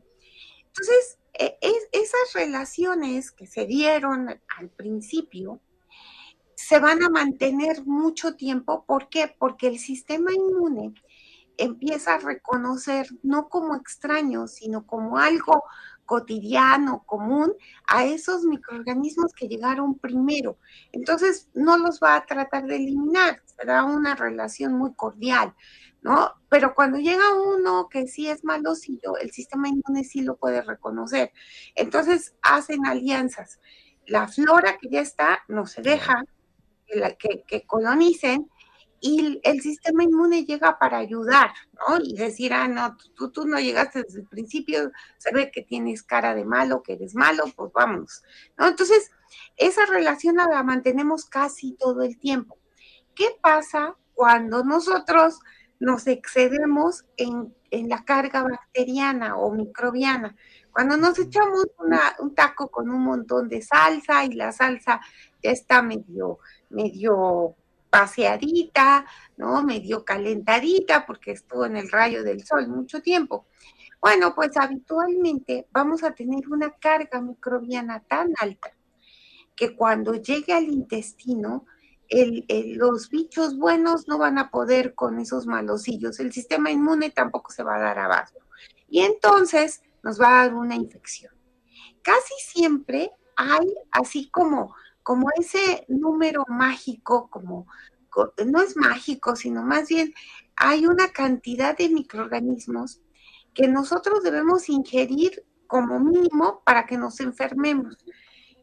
Entonces, 0.71 1.17
es- 1.33 1.89
esas 1.91 2.33
relaciones 2.33 3.31
que 3.31 3.45
se 3.47 3.65
dieron 3.65 4.29
al 4.57 4.69
principio 4.69 5.59
se 6.55 6.79
van 6.79 7.03
a 7.03 7.09
mantener 7.09 7.85
mucho 7.85 8.35
tiempo. 8.35 8.85
¿Por 8.85 9.09
qué? 9.09 9.35
Porque 9.37 9.67
el 9.67 9.79
sistema 9.79 10.31
inmune 10.33 10.93
empieza 11.57 12.15
a 12.15 12.19
reconocer 12.19 13.07
no 13.23 13.49
como 13.49 13.75
extraño, 13.75 14.47
sino 14.47 14.85
como 14.87 15.17
algo 15.17 15.63
cotidiano, 16.11 17.03
común, 17.05 17.53
a 17.87 18.03
esos 18.03 18.43
microorganismos 18.43 19.31
que 19.33 19.47
llegaron 19.47 19.97
primero. 19.97 20.57
Entonces, 20.91 21.47
no 21.53 21.77
los 21.77 22.01
va 22.01 22.17
a 22.17 22.25
tratar 22.25 22.65
de 22.65 22.75
eliminar, 22.75 23.41
será 23.45 23.85
una 23.85 24.13
relación 24.13 24.73
muy 24.73 24.93
cordial, 24.93 25.55
¿no? 26.01 26.33
Pero 26.49 26.75
cuando 26.75 26.97
llega 26.97 27.23
uno 27.55 27.87
que 27.87 28.07
sí 28.07 28.27
es 28.27 28.43
malosillo, 28.43 29.15
el 29.21 29.31
sistema 29.31 29.69
inmune 29.69 30.03
sí 30.03 30.19
lo 30.21 30.35
puede 30.35 30.61
reconocer. 30.61 31.31
Entonces, 31.75 32.35
hacen 32.41 32.85
alianzas. 32.85 33.61
La 34.05 34.27
flora 34.27 34.77
que 34.81 34.89
ya 34.89 34.99
está 34.99 35.39
no 35.47 35.65
se 35.65 35.81
deja 35.81 36.25
que, 36.87 36.99
la- 36.99 37.15
que- 37.15 37.45
que 37.47 37.65
colonicen 37.65 38.49
y 39.03 39.41
el 39.43 39.61
sistema 39.61 40.03
inmune 40.03 40.45
llega 40.45 40.77
para 40.77 40.99
ayudar, 40.99 41.51
¿no? 41.73 41.97
Y 42.01 42.15
decir, 42.15 42.53
ah, 42.53 42.67
no, 42.67 42.95
tú, 43.15 43.31
tú 43.31 43.47
no 43.47 43.59
llegaste 43.59 44.03
desde 44.03 44.19
el 44.21 44.27
principio, 44.27 44.91
se 45.17 45.33
ve 45.33 45.49
que 45.51 45.63
tienes 45.63 46.03
cara 46.03 46.35
de 46.35 46.45
malo, 46.45 46.83
que 46.83 46.93
eres 46.93 47.15
malo, 47.15 47.45
pues 47.55 47.71
¿no? 48.57 48.67
Entonces, 48.67 49.09
esa 49.57 49.87
relación 49.87 50.35
la, 50.35 50.45
la 50.47 50.61
mantenemos 50.63 51.25
casi 51.25 51.73
todo 51.73 52.03
el 52.03 52.19
tiempo. 52.19 52.59
¿Qué 53.15 53.29
pasa 53.41 53.97
cuando 54.13 54.63
nosotros 54.63 55.39
nos 55.79 56.05
excedemos 56.05 57.05
en, 57.17 57.55
en 57.71 57.89
la 57.89 58.05
carga 58.05 58.43
bacteriana 58.43 59.35
o 59.35 59.51
microbiana? 59.51 60.35
Cuando 60.71 60.95
nos 60.95 61.17
echamos 61.17 61.65
una- 61.79 62.15
un 62.19 62.35
taco 62.35 62.69
con 62.69 62.89
un 62.89 63.03
montón 63.03 63.49
de 63.49 63.61
salsa 63.63 64.23
y 64.25 64.33
la 64.33 64.51
salsa 64.51 65.01
ya 65.41 65.49
está 65.51 65.81
medio, 65.81 66.37
medio 66.69 67.55
paseadita, 67.91 69.05
¿no? 69.37 69.61
Medio 69.61 70.03
calentadita 70.03 71.05
porque 71.05 71.31
estuvo 71.31 71.65
en 71.65 71.77
el 71.77 71.91
rayo 71.91 72.23
del 72.23 72.43
sol 72.43 72.67
mucho 72.67 73.03
tiempo. 73.03 73.45
Bueno, 74.01 74.33
pues 74.33 74.57
habitualmente 74.57 75.67
vamos 75.71 76.01
a 76.03 76.15
tener 76.15 76.47
una 76.49 76.71
carga 76.71 77.21
microbiana 77.21 77.99
tan 77.99 78.33
alta 78.39 78.71
que 79.55 79.75
cuando 79.75 80.15
llegue 80.15 80.53
al 80.53 80.63
intestino, 80.63 81.67
los 82.09 83.09
bichos 83.09 83.57
buenos 83.57 84.07
no 84.07 84.17
van 84.17 84.39
a 84.39 84.49
poder 84.49 84.95
con 84.95 85.19
esos 85.19 85.45
malosillos, 85.45 86.19
el 86.19 86.33
sistema 86.33 86.71
inmune 86.71 87.11
tampoco 87.11 87.51
se 87.51 87.61
va 87.61 87.75
a 87.75 87.81
dar 87.81 87.99
abasto. 87.99 88.39
Y 88.89 89.01
entonces 89.01 89.83
nos 90.01 90.19
va 90.19 90.29
a 90.29 90.43
dar 90.45 90.55
una 90.55 90.75
infección. 90.75 91.33
Casi 92.01 92.33
siempre 92.39 93.11
hay 93.35 93.71
así 93.91 94.29
como, 94.31 94.73
como 95.03 95.27
ese 95.39 95.85
número 95.89 96.43
mágico, 96.47 97.29
como 97.29 97.67
co- 98.09 98.33
no 98.45 98.61
es 98.61 98.75
mágico, 98.77 99.35
sino 99.35 99.63
más 99.63 99.87
bien 99.89 100.13
hay 100.55 100.85
una 100.85 101.09
cantidad 101.11 101.77
de 101.77 101.89
microorganismos 101.89 103.01
que 103.53 103.67
nosotros 103.67 104.23
debemos 104.23 104.69
ingerir 104.69 105.43
como 105.67 105.99
mínimo 105.99 106.61
para 106.65 106.85
que 106.85 106.97
nos 106.97 107.19
enfermemos. 107.19 107.97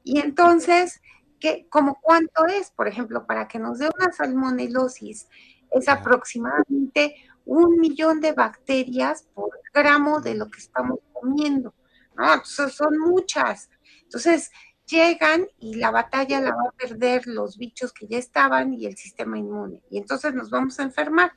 Y 0.05 0.21
entonces, 0.21 1.01
¿qué, 1.41 1.67
como 1.71 1.99
cuánto 2.01 2.47
es? 2.47 2.71
Por 2.71 2.89
ejemplo, 2.89 3.27
para 3.27 3.49
que 3.49 3.59
nos 3.59 3.79
dé 3.79 3.89
una 3.99 4.13
salmonelosis, 4.13 5.29
es 5.71 5.89
aproximadamente 5.89 7.17
un 7.45 7.79
millón 7.79 8.21
de 8.21 8.33
bacterias 8.33 9.27
por 9.35 9.51
gramo 9.73 10.21
de 10.21 10.35
lo 10.35 10.51
que 10.51 10.61
estamos 10.61 10.99
comiendo. 11.13 11.75
¿no? 12.17 12.25
Entonces 12.35 12.73
son 12.75 12.99
muchas. 12.99 13.71
Entonces 14.03 14.51
llegan 14.89 15.47
y 15.59 15.75
la 15.75 15.91
batalla 15.91 16.41
la 16.41 16.51
va 16.51 16.63
a 16.69 16.73
perder 16.73 17.27
los 17.27 17.59
bichos 17.59 17.93
que 17.93 18.09
ya 18.09 18.19
estaban 18.19 18.73
y 18.75 18.87
el 18.87 18.97
sistema 18.97 19.39
inmune. 19.39 19.83
Y 19.91 19.99
entonces 19.99 20.35
nos 20.35 20.51
vamos 20.51 20.81
a 20.81 20.85
enfermar. 20.85 21.33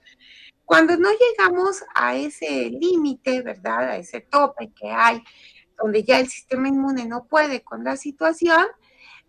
Cuando 0.65 0.95
no 0.97 1.09
llegamos 1.11 1.83
a 1.93 2.15
ese 2.15 2.69
límite, 2.69 3.41
¿verdad? 3.41 3.89
A 3.89 3.97
ese 3.97 4.21
tope 4.21 4.71
que 4.73 4.89
hay, 4.89 5.23
donde 5.77 6.03
ya 6.03 6.19
el 6.19 6.29
sistema 6.29 6.67
inmune 6.67 7.05
no 7.05 7.25
puede 7.25 7.61
con 7.61 7.83
la 7.83 7.97
situación, 7.97 8.65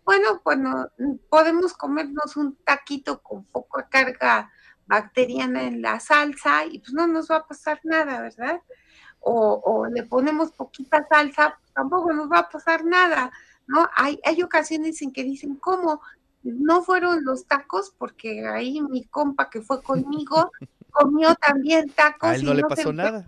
bueno, 0.05 0.41
pues 0.43 0.57
no, 0.57 0.89
podemos 1.29 1.73
comernos 1.73 2.35
un 2.35 2.55
taquito 2.63 3.21
con 3.21 3.45
poca 3.45 3.87
carga 3.89 4.51
bacteriana 4.85 5.63
en 5.63 5.81
la 5.81 5.99
salsa 5.99 6.65
y 6.65 6.79
pues 6.79 6.93
no 6.93 7.07
nos 7.07 7.31
va 7.31 7.37
a 7.37 7.47
pasar 7.47 7.79
nada, 7.83 8.21
¿verdad? 8.21 8.61
O, 9.19 9.87
le 9.93 10.03
ponemos 10.03 10.51
poquita 10.51 11.05
salsa, 11.07 11.57
pues 11.59 11.73
tampoco 11.73 12.11
nos 12.11 12.29
va 12.29 12.39
a 12.39 12.49
pasar 12.49 12.83
nada, 12.83 13.31
¿no? 13.67 13.89
Hay, 13.95 14.19
hay 14.23 14.41
ocasiones 14.43 15.01
en 15.01 15.11
que 15.11 15.23
dicen, 15.23 15.55
¿cómo? 15.55 16.01
No 16.43 16.83
fueron 16.83 17.23
los 17.23 17.45
tacos, 17.45 17.93
porque 17.97 18.47
ahí 18.47 18.81
mi 18.81 19.05
compa 19.05 19.49
que 19.49 19.61
fue 19.61 19.81
conmigo 19.81 20.51
comió 20.91 21.35
también 21.35 21.89
tacos. 21.89 22.29
A 22.29 22.35
él 22.35 22.43
y 22.43 22.45
no 22.45 22.53
le 22.53 22.61
se 22.61 22.67
pasó 22.67 22.89
enfermó 22.89 23.11
nada. 23.11 23.25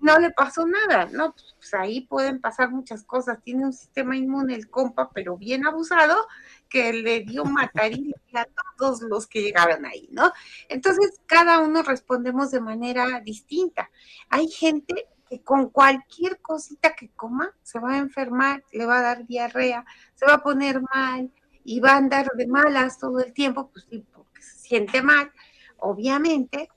no 0.00 0.18
le 0.18 0.30
pasó 0.30 0.66
nada, 0.66 1.06
¿no? 1.12 1.34
Pues 1.56 1.74
ahí 1.74 2.02
pueden 2.02 2.40
pasar 2.40 2.70
muchas 2.70 3.04
cosas. 3.04 3.42
Tiene 3.42 3.66
un 3.66 3.72
sistema 3.72 4.16
inmune 4.16 4.54
el 4.54 4.70
compa, 4.70 5.10
pero 5.12 5.36
bien 5.36 5.66
abusado, 5.66 6.26
que 6.68 6.92
le 6.92 7.20
dio 7.20 7.44
mataril 7.44 8.14
a 8.34 8.46
todos 8.76 9.02
los 9.02 9.26
que 9.26 9.42
llegaron 9.42 9.84
ahí, 9.84 10.08
¿no? 10.10 10.32
Entonces, 10.68 11.20
cada 11.26 11.60
uno 11.60 11.82
respondemos 11.82 12.50
de 12.50 12.60
manera 12.60 13.20
distinta. 13.20 13.90
Hay 14.30 14.48
gente 14.48 15.06
que 15.28 15.42
con 15.42 15.70
cualquier 15.70 16.40
cosita 16.40 16.94
que 16.94 17.10
coma 17.10 17.54
se 17.62 17.78
va 17.78 17.94
a 17.94 17.98
enfermar, 17.98 18.64
le 18.72 18.86
va 18.86 18.98
a 18.98 19.02
dar 19.02 19.26
diarrea, 19.26 19.84
se 20.14 20.26
va 20.26 20.34
a 20.34 20.42
poner 20.42 20.80
mal 20.94 21.30
y 21.64 21.80
va 21.80 21.92
a 21.92 21.96
andar 21.98 22.30
de 22.34 22.46
malas 22.46 22.98
todo 22.98 23.20
el 23.20 23.32
tiempo, 23.32 23.70
pues 23.70 23.86
sí, 23.90 24.04
porque 24.12 24.42
se 24.42 24.56
siente 24.58 25.02
mal, 25.02 25.30
obviamente, 25.78 26.68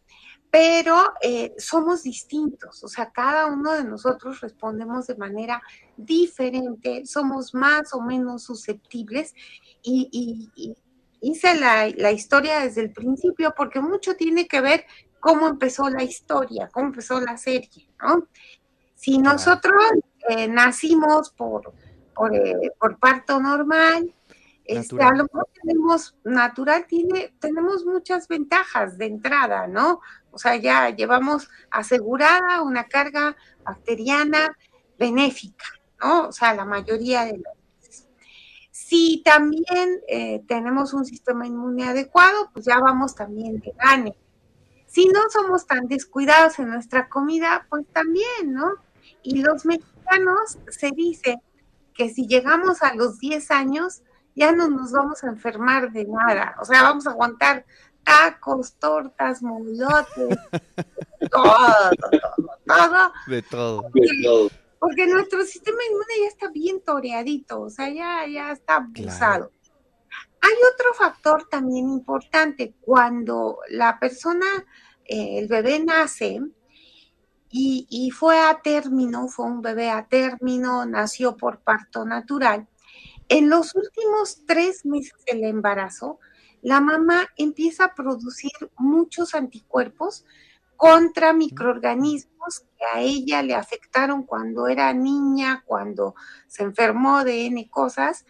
pero 0.50 1.13
eh, 1.22 1.53
somos 1.58 2.03
distintos, 2.03 2.84
o 2.84 2.88
sea, 2.89 3.10
cada 3.12 3.46
uno 3.46 3.72
de 3.72 3.86
nosotros 3.86 4.41
respondemos 4.41 5.08
de 5.08 5.15
manera 5.15 5.62
diferente, 5.96 7.05
somos 7.05 7.53
más 7.53 7.93
o 7.93 8.01
menos 8.01 8.43
susceptibles 8.43 9.34
y, 9.81 10.10
y- 10.12 10.51
y 10.55 10.75
hice 11.22 11.55
la, 11.58 11.88
la 11.96 12.12
historia 12.12 12.60
desde 12.60 12.81
el 12.81 12.91
principio 12.91 13.53
porque 13.55 13.79
mucho 13.79 14.15
tiene 14.15 14.48
que 14.48 14.60
ver 14.60 14.86
cómo 15.22 15.48
empezó 15.48 15.90
la 15.90 16.04
historia, 16.04 16.70
cómo 16.74 16.88
empezó 16.88 17.22
la 17.22 17.38
serie, 17.38 17.88
¿no? 18.01 18.28
Si 18.96 19.18
nosotros 19.18 19.82
eh, 20.28 20.50
nacimos 20.50 21.30
por, 21.30 21.74
por, 22.13 22.36
eh, 22.36 22.74
por 22.78 23.00
parto 23.00 23.40
normal, 23.40 24.13
este, 24.66 25.01
a 25.01 25.12
lo 25.12 25.24
mejor 25.24 25.48
tenemos 25.54 26.16
natural, 26.24 26.86
tiene, 26.88 27.34
tenemos 27.40 27.86
muchas 27.86 28.28
ventajas 28.28 28.98
de 28.98 29.06
entrada, 29.06 29.68
¿no? 29.68 30.01
O 30.32 30.38
sea, 30.38 30.56
ya 30.56 30.90
llevamos 30.90 31.50
asegurada 31.70 32.62
una 32.62 32.86
carga 32.86 33.36
bacteriana 33.63 34.58
benéfica, 34.98 35.66
¿no? 36.01 36.28
O 36.28 36.32
sea, 36.32 36.54
la 36.54 36.66
mayoría 36.66 37.25
de 37.25 37.40
las 37.40 37.54
veces. 37.82 38.08
Si 38.72 39.22
también 39.25 40.00
eh, 40.08 40.42
tenemos 40.48 40.94
un 40.94 41.06
sistema 41.06 41.46
inmune 41.48 41.86
adecuado, 41.86 42.50
pues 42.54 42.66
ya 42.66 42.80
vamos 42.80 43.16
también 43.16 43.60
de 43.60 43.74
gane. 43.78 44.16
Si 44.91 45.07
no 45.07 45.21
somos 45.29 45.65
tan 45.65 45.88
descuidados 45.88 46.60
en 46.60 46.69
nuestra 46.69 47.07
comida, 47.07 47.65
pues 47.69 47.86
también, 47.93 48.53
¿no? 48.53 48.74
Y 49.24 49.41
los 49.41 49.65
mexicanos 49.65 50.57
se 50.69 50.91
dice 50.91 51.41
que 51.93 52.10
si 52.10 52.27
llegamos 52.27 52.83
a 52.83 52.93
los 52.93 53.17
10 53.17 53.51
años, 53.51 54.01
ya 54.36 54.51
no 54.51 54.69
nos 54.69 54.91
vamos 54.91 55.24
a 55.24 55.27
enfermar 55.27 55.93
de 55.93 56.05
nada. 56.05 56.57
O 56.62 56.65
sea, 56.65 56.83
vamos 56.83 57.07
a 57.07 57.12
aguantar 57.12 57.65
tacos, 58.03 58.74
tortas, 58.74 59.41
molotes, 59.41 60.38
todo, 61.31 61.91
todo, 61.98 62.50
todo. 62.65 63.12
De 63.27 63.41
todo. 63.43 63.81
Porque, 63.83 64.50
porque 64.77 65.07
nuestro 65.07 65.45
sistema 65.45 65.77
inmune 65.89 66.13
ya 66.21 66.27
está 66.27 66.50
bien 66.50 66.81
toreadito, 66.81 67.62
o 67.62 67.69
sea, 67.69 67.88
ya, 67.89 68.27
ya 68.27 68.51
está 68.51 68.75
abusado. 68.75 69.51
Hay 70.41 70.53
otro 70.74 70.93
factor 70.93 71.48
también 71.50 71.89
importante. 71.89 72.75
Cuando 72.81 73.60
la 73.69 74.00
persona, 74.00 74.45
eh, 75.05 75.39
el 75.39 75.48
bebé 75.48 75.79
nace 75.79 76.41
y, 77.50 77.88
y 77.89 78.12
fue 78.12 78.39
a 78.39 78.62
término, 78.62 79.27
fue 79.27 79.45
un 79.45 79.62
bebé 79.62 79.89
a 79.89 80.07
término, 80.07 80.86
nació 80.86 81.38
por 81.38 81.60
parto 81.60 82.05
natural, 82.05 82.67
en 83.33 83.50
los 83.50 83.75
últimos 83.75 84.45
tres 84.45 84.86
meses 84.86 85.13
del 85.25 85.45
embarazo, 85.45 86.19
la 86.62 86.81
mamá 86.81 87.29
empieza 87.38 87.86
a 87.86 87.95
producir 87.95 88.51
muchos 88.77 89.33
anticuerpos 89.36 90.25
contra 90.75 91.31
microorganismos 91.31 92.65
que 92.77 92.86
a 92.93 93.00
ella 93.00 93.41
le 93.41 93.55
afectaron 93.55 94.24
cuando 94.24 94.67
era 94.67 94.93
niña, 94.93 95.63
cuando 95.65 96.13
se 96.48 96.63
enfermó 96.63 97.24
de 97.24 97.45
N 97.45 97.69
cosas, 97.69 98.25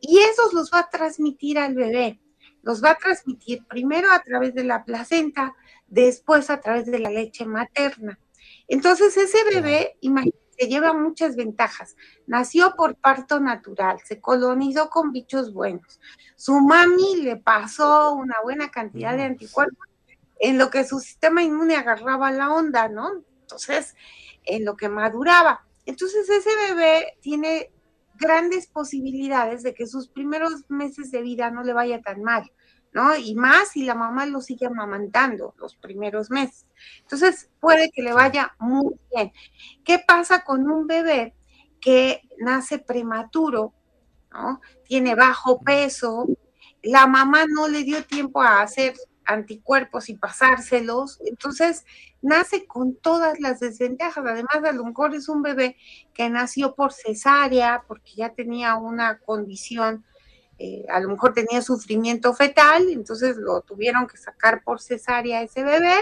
y 0.00 0.18
esos 0.18 0.52
los 0.52 0.70
va 0.72 0.80
a 0.80 0.90
transmitir 0.90 1.58
al 1.58 1.74
bebé. 1.74 2.20
Los 2.62 2.82
va 2.82 2.90
a 2.90 2.98
transmitir 2.98 3.66
primero 3.66 4.10
a 4.12 4.20
través 4.20 4.54
de 4.54 4.64
la 4.64 4.84
placenta, 4.84 5.54
después 5.86 6.50
a 6.50 6.60
través 6.60 6.86
de 6.86 6.98
la 6.98 7.10
leche 7.10 7.44
materna. 7.44 8.18
Entonces 8.66 9.16
ese 9.16 9.38
bebé, 9.44 9.96
imagínate, 10.00 10.38
lleva 10.68 10.92
muchas 10.92 11.36
ventajas. 11.36 11.96
Nació 12.26 12.74
por 12.76 12.96
parto 12.96 13.40
natural, 13.40 14.00
se 14.04 14.20
colonizó 14.20 14.90
con 14.90 15.12
bichos 15.12 15.52
buenos. 15.52 16.00
Su 16.36 16.60
mami 16.60 17.16
le 17.22 17.36
pasó 17.36 18.12
una 18.12 18.36
buena 18.42 18.70
cantidad 18.70 19.16
de 19.16 19.22
anticuerpos 19.24 19.86
en 20.40 20.58
lo 20.58 20.70
que 20.70 20.84
su 20.84 21.00
sistema 21.00 21.42
inmune 21.42 21.76
agarraba 21.76 22.30
la 22.30 22.52
onda, 22.52 22.88
¿no? 22.88 23.24
Entonces, 23.40 23.94
en 24.44 24.64
lo 24.64 24.76
que 24.76 24.88
maduraba. 24.88 25.64
Entonces 25.86 26.28
ese 26.28 26.50
bebé 26.68 27.16
tiene 27.20 27.72
grandes 28.18 28.66
posibilidades 28.66 29.62
de 29.62 29.74
que 29.74 29.86
sus 29.86 30.08
primeros 30.08 30.64
meses 30.68 31.10
de 31.10 31.22
vida 31.22 31.50
no 31.50 31.62
le 31.62 31.72
vaya 31.72 32.00
tan 32.02 32.22
mal, 32.22 32.50
¿no? 32.92 33.16
Y 33.16 33.34
más 33.34 33.70
si 33.70 33.84
la 33.84 33.94
mamá 33.94 34.26
lo 34.26 34.40
sigue 34.40 34.66
amamantando 34.66 35.54
los 35.58 35.76
primeros 35.76 36.30
meses. 36.30 36.66
Entonces, 37.00 37.50
puede 37.60 37.90
que 37.90 38.02
le 38.02 38.12
vaya 38.12 38.54
muy 38.58 38.94
bien. 39.14 39.32
¿Qué 39.84 39.98
pasa 39.98 40.44
con 40.44 40.68
un 40.70 40.86
bebé 40.86 41.34
que 41.80 42.22
nace 42.38 42.78
prematuro, 42.78 43.72
¿no? 44.32 44.60
Tiene 44.84 45.14
bajo 45.14 45.60
peso, 45.60 46.26
la 46.82 47.06
mamá 47.06 47.44
no 47.48 47.68
le 47.68 47.82
dio 47.84 48.04
tiempo 48.04 48.42
a 48.42 48.62
hacer 48.62 48.94
anticuerpos 49.28 50.08
y 50.08 50.14
pasárselos, 50.14 51.20
entonces 51.24 51.84
nace 52.22 52.66
con 52.66 52.96
todas 52.96 53.38
las 53.40 53.60
desventajas. 53.60 54.24
Además, 54.26 54.56
a 54.64 54.72
lo 54.72 54.84
mejor 54.84 55.14
es 55.14 55.28
un 55.28 55.42
bebé 55.42 55.76
que 56.14 56.30
nació 56.30 56.74
por 56.74 56.92
cesárea, 56.92 57.84
porque 57.86 58.12
ya 58.16 58.30
tenía 58.30 58.74
una 58.76 59.18
condición, 59.18 60.04
eh, 60.58 60.86
a 60.88 60.98
lo 61.00 61.10
mejor 61.10 61.34
tenía 61.34 61.60
sufrimiento 61.60 62.32
fetal, 62.34 62.88
entonces 62.88 63.36
lo 63.36 63.60
tuvieron 63.60 64.06
que 64.06 64.16
sacar 64.16 64.64
por 64.64 64.80
cesárea 64.80 65.42
ese 65.42 65.62
bebé. 65.62 65.96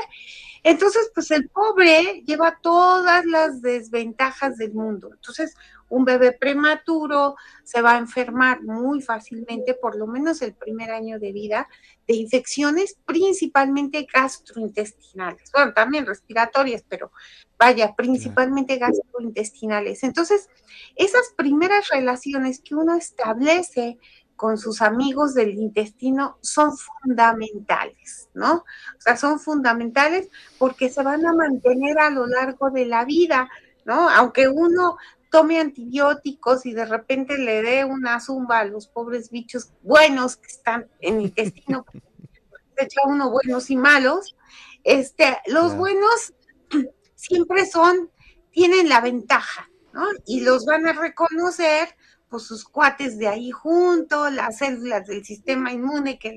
Entonces, 0.62 1.10
pues 1.12 1.30
el 1.32 1.48
pobre 1.48 2.22
lleva 2.24 2.58
todas 2.62 3.26
las 3.26 3.60
desventajas 3.60 4.56
del 4.56 4.72
mundo. 4.72 5.10
Entonces, 5.12 5.54
un 5.88 6.04
bebé 6.04 6.32
prematuro 6.32 7.36
se 7.64 7.82
va 7.82 7.92
a 7.92 7.98
enfermar 7.98 8.62
muy 8.62 9.00
fácilmente, 9.00 9.74
por 9.74 9.96
lo 9.96 10.06
menos 10.06 10.42
el 10.42 10.54
primer 10.54 10.90
año 10.90 11.18
de 11.18 11.32
vida, 11.32 11.68
de 12.06 12.14
infecciones 12.14 12.96
principalmente 13.04 14.06
gastrointestinales, 14.12 15.50
bueno, 15.52 15.72
también 15.72 16.06
respiratorias, 16.06 16.84
pero 16.88 17.12
vaya, 17.58 17.94
principalmente 17.96 18.78
gastrointestinales. 18.78 20.02
Entonces, 20.02 20.48
esas 20.94 21.32
primeras 21.36 21.88
relaciones 21.88 22.60
que 22.60 22.74
uno 22.74 22.94
establece 22.96 23.98
con 24.36 24.58
sus 24.58 24.82
amigos 24.82 25.34
del 25.34 25.54
intestino 25.54 26.38
son 26.42 26.72
fundamentales, 26.76 28.28
¿no? 28.34 28.56
O 28.56 29.00
sea, 29.00 29.16
son 29.16 29.40
fundamentales 29.40 30.28
porque 30.58 30.90
se 30.90 31.02
van 31.02 31.26
a 31.26 31.32
mantener 31.32 31.98
a 31.98 32.10
lo 32.10 32.26
largo 32.26 32.70
de 32.70 32.84
la 32.84 33.04
vida, 33.04 33.48
¿no? 33.86 34.08
Aunque 34.10 34.48
uno 34.48 34.98
tome 35.30 35.60
antibióticos 35.60 36.66
y 36.66 36.72
de 36.72 36.84
repente 36.84 37.38
le 37.38 37.62
dé 37.62 37.84
una 37.84 38.20
zumba 38.20 38.60
a 38.60 38.64
los 38.64 38.88
pobres 38.88 39.30
bichos 39.30 39.72
buenos 39.82 40.36
que 40.36 40.48
están 40.48 40.88
en 41.00 41.16
el 41.16 41.22
intestino, 41.22 41.84
se 42.76 42.84
echa 42.84 43.00
uno 43.06 43.30
buenos 43.30 43.70
y 43.70 43.76
malos, 43.76 44.36
este, 44.84 45.38
los 45.46 45.76
buenos 45.76 46.34
siempre 47.14 47.66
son, 47.66 48.10
tienen 48.50 48.88
la 48.88 49.00
ventaja, 49.00 49.70
¿no? 49.92 50.04
Y 50.26 50.40
los 50.40 50.64
van 50.64 50.86
a 50.86 50.92
reconocer 50.92 51.88
pues 52.28 52.42
sus 52.42 52.64
cuates 52.64 53.18
de 53.18 53.28
ahí 53.28 53.50
junto, 53.50 54.30
las 54.30 54.58
células 54.58 55.06
del 55.06 55.24
sistema 55.24 55.72
inmune 55.72 56.18
que 56.18 56.36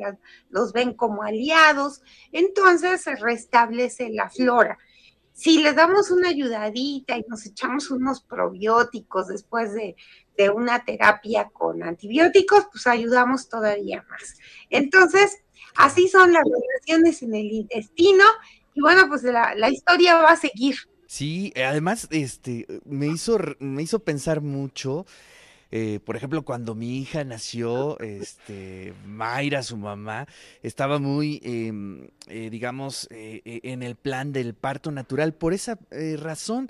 los 0.49 0.71
ven 0.71 0.93
como 0.93 1.23
aliados, 1.23 2.04
entonces 2.32 3.02
se 3.02 3.15
restablece 3.15 4.10
la 4.12 4.30
flora 4.30 4.78
si 5.39 5.60
les 5.63 5.73
damos 5.73 6.12
una 6.12 6.28
ayudadita 6.28 7.17
y 7.17 7.23
nos 7.30 7.45
echamos 7.45 7.91
unos 7.91 8.19
probióticos 8.19 9.30
después 9.30 9.73
de, 9.73 9.95
una 10.54 10.84
terapia 10.86 11.49
con 11.52 11.84
antibióticos, 11.84 12.67
pues 12.71 12.88
ayudamos 12.88 13.49
todavía 13.49 14.06
más. 14.10 14.38
Entonces, 14.69 15.38
así 15.75 16.08
son 16.08 16.32
las 16.32 16.43
relaciones 16.43 17.21
en 17.23 17.36
el 17.36 17.52
intestino 17.52 18.23
y 18.73 18.82
bueno, 18.82 19.08
pues 19.10 19.23
la, 19.23 19.54
la 19.56 19.69
historia 19.69 20.15
va 20.15 20.32
a 20.32 20.36
seguir. 20.38 20.75
Sí, 21.08 21.54
además, 21.56 22.08
este, 22.12 22.65
me 22.86 23.08
hizo, 23.08 23.38
me 23.60 23.82
hizo 23.82 23.99
pensar 23.99 24.41
mucho 24.41 25.06
eh, 25.72 26.00
por 26.04 26.16
ejemplo, 26.16 26.44
cuando 26.44 26.74
mi 26.74 26.98
hija 26.98 27.24
nació, 27.24 28.00
este, 28.00 28.94
Mayra, 29.06 29.62
su 29.62 29.78
mamá, 29.78 30.28
estaba 30.64 30.98
muy, 30.98 31.40
em, 31.44 32.08
eh, 32.28 32.50
digamos, 32.50 33.08
eh, 33.12 33.42
en 33.46 33.84
el 33.84 33.96
plan 33.96 34.34
del 34.34 34.56
parto 34.56 34.92
natural 34.92 35.34
por 35.34 35.54
esa 35.54 35.78
razón. 36.18 36.70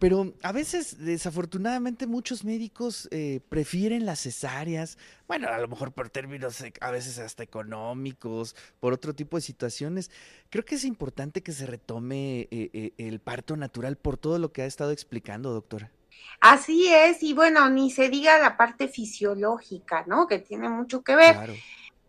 Pero 0.00 0.32
a 0.42 0.52
veces, 0.52 0.96
desafortunadamente, 0.98 2.06
muchos 2.06 2.42
médicos 2.42 3.06
prefieren 3.50 4.06
las 4.06 4.20
cesáreas, 4.20 4.96
bueno, 5.28 5.48
a 5.48 5.58
lo 5.58 5.68
mejor 5.68 5.92
por 5.92 6.08
términos 6.08 6.64
a 6.80 6.90
veces 6.90 7.18
hasta 7.18 7.42
económicos, 7.42 8.56
por 8.80 8.94
otro 8.94 9.14
tipo 9.14 9.36
de 9.36 9.42
situaciones. 9.42 10.10
Creo 10.48 10.64
que 10.64 10.76
es 10.76 10.84
importante 10.84 11.42
que 11.42 11.52
se 11.52 11.66
retome 11.66 12.48
el 12.50 13.20
parto 13.20 13.58
natural 13.58 13.96
por 13.96 14.16
todo 14.16 14.38
lo 14.38 14.52
que 14.52 14.62
ha 14.62 14.66
estado 14.66 14.90
explicando, 14.90 15.52
doctora. 15.52 15.90
Así 16.40 16.88
es, 16.88 17.22
y 17.22 17.34
bueno, 17.34 17.68
ni 17.68 17.90
se 17.90 18.08
diga 18.08 18.38
la 18.38 18.56
parte 18.56 18.88
fisiológica, 18.88 20.04
¿no? 20.06 20.26
Que 20.26 20.38
tiene 20.38 20.68
mucho 20.68 21.02
que 21.02 21.14
ver. 21.14 21.34
Claro. 21.34 21.52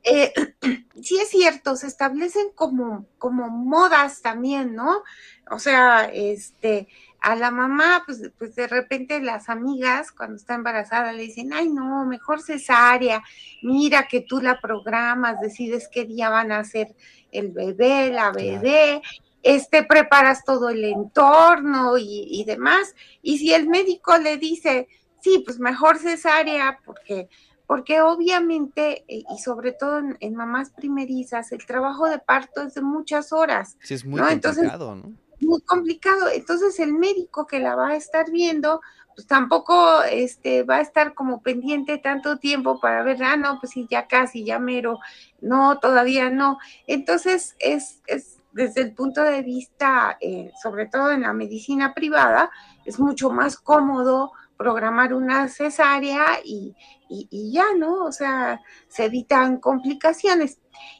Eh, 0.03 0.33
sí 1.01 1.17
es 1.19 1.29
cierto, 1.29 1.75
se 1.75 1.87
establecen 1.87 2.47
como, 2.55 3.05
como 3.17 3.49
modas 3.49 4.21
también, 4.21 4.73
¿no? 4.73 5.03
O 5.49 5.59
sea, 5.59 6.05
este, 6.05 6.87
a 7.19 7.35
la 7.35 7.51
mamá, 7.51 8.03
pues, 8.05 8.31
pues 8.37 8.55
de 8.55 8.67
repente 8.67 9.19
las 9.21 9.47
amigas 9.49 10.11
cuando 10.11 10.37
está 10.37 10.55
embarazada 10.55 11.13
le 11.13 11.23
dicen, 11.23 11.53
ay 11.53 11.69
no, 11.69 12.05
mejor 12.05 12.41
cesárea, 12.41 13.23
mira 13.61 14.07
que 14.07 14.21
tú 14.21 14.41
la 14.41 14.59
programas, 14.59 15.39
decides 15.39 15.87
qué 15.91 16.05
día 16.05 16.29
van 16.29 16.51
a 16.51 16.59
hacer 16.59 16.95
el 17.31 17.51
bebé, 17.51 18.11
la 18.11 18.31
bebé, 18.31 19.01
este, 19.43 19.83
preparas 19.83 20.43
todo 20.43 20.69
el 20.69 20.83
entorno 20.83 21.97
y, 21.97 22.43
demás. 22.45 22.95
Y 23.21 23.37
si 23.39 23.53
el 23.53 23.67
médico 23.67 24.17
le 24.17 24.37
dice, 24.37 24.87
sí, 25.21 25.43
pues 25.45 25.59
mejor 25.59 25.97
cesárea, 25.97 26.79
porque, 26.85 27.29
porque 27.65 28.01
obviamente, 28.01 29.03
eh, 29.07 29.23
y 29.29 29.39
sobre 29.39 29.71
todo 29.71 30.01
en, 30.19 30.35
mamás 30.35 30.71
primerizas, 30.71 31.51
el 31.51 31.65
trabajo 31.65 32.07
de 32.07 32.19
parto 32.19 32.61
es 32.61 32.73
de 32.75 32.81
muchas 32.81 33.33
horas. 33.33 33.77
Sí, 33.81 33.95
es 33.95 34.05
muy 34.05 34.19
complicado, 34.19 34.95
¿no? 34.95 35.13
Muy 35.39 35.61
complicado. 35.61 36.29
Entonces 36.29 36.79
el 36.79 36.93
médico 36.93 37.47
que 37.47 37.59
la 37.59 37.75
va 37.75 37.89
a 37.89 37.95
estar 37.95 38.29
viendo, 38.29 38.81
pues 39.15 39.25
tampoco 39.25 40.03
este, 40.03 40.61
va 40.61 40.77
a 40.77 40.81
estar 40.81 41.15
como 41.15 41.41
pendiente 41.41 41.97
tanto 41.97 42.37
tiempo 42.37 42.79
para 42.79 43.01
ver, 43.01 43.23
ah, 43.23 43.37
no, 43.37 43.59
pues 43.59 43.71
sí, 43.71 43.87
ya 43.89 44.07
casi, 44.07 44.45
ya 44.45 44.59
mero, 44.59 44.99
no, 45.41 45.79
todavía 45.79 46.29
no. 46.29 46.59
Entonces 46.85 47.55
es, 47.59 48.01
es 48.05 48.40
desde 48.51 48.81
el 48.81 48.93
punto 48.93 49.21
de 49.21 49.41
vista, 49.41 50.17
eh, 50.19 50.51
sobre 50.61 50.87
todo 50.87 51.11
en 51.11 51.21
la 51.21 51.33
medicina 51.33 51.93
privada, 51.93 52.51
es 52.85 52.99
mucho 52.99 53.29
más 53.29 53.57
cómodo 53.57 54.31
programar 54.57 55.13
una 55.13 55.47
cesárea 55.47 56.39
y, 56.43 56.75
y, 57.09 57.51
ya, 57.51 57.73
¿no? 57.75 58.05
O 58.05 58.11
sea, 58.11 58.61
se 58.87 59.05
evitan 59.05 59.57
complicaciones. 59.57 60.59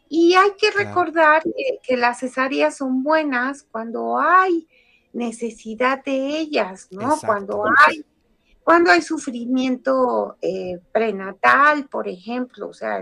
Y 0.09 0.33
hay 0.33 0.51
que 0.57 0.71
recordar 0.71 1.43
que, 1.83 1.95
las 1.95 2.19
cesáreas 2.19 2.77
son 2.77 3.03
buenas 3.03 3.63
cuando 3.71 4.19
hay 4.19 4.67
necesidad 5.13 6.03
de 6.03 6.39
ellas, 6.39 6.87
¿no? 6.91 7.17
Cuando 7.23 7.63
hay 7.87 8.03
cuando 8.63 8.91
hay 8.91 9.01
sufrimiento 9.01 10.37
eh, 10.41 10.79
prenatal, 10.91 11.87
por 11.87 12.07
ejemplo, 12.07 12.69
o 12.69 12.73
sea, 12.73 12.99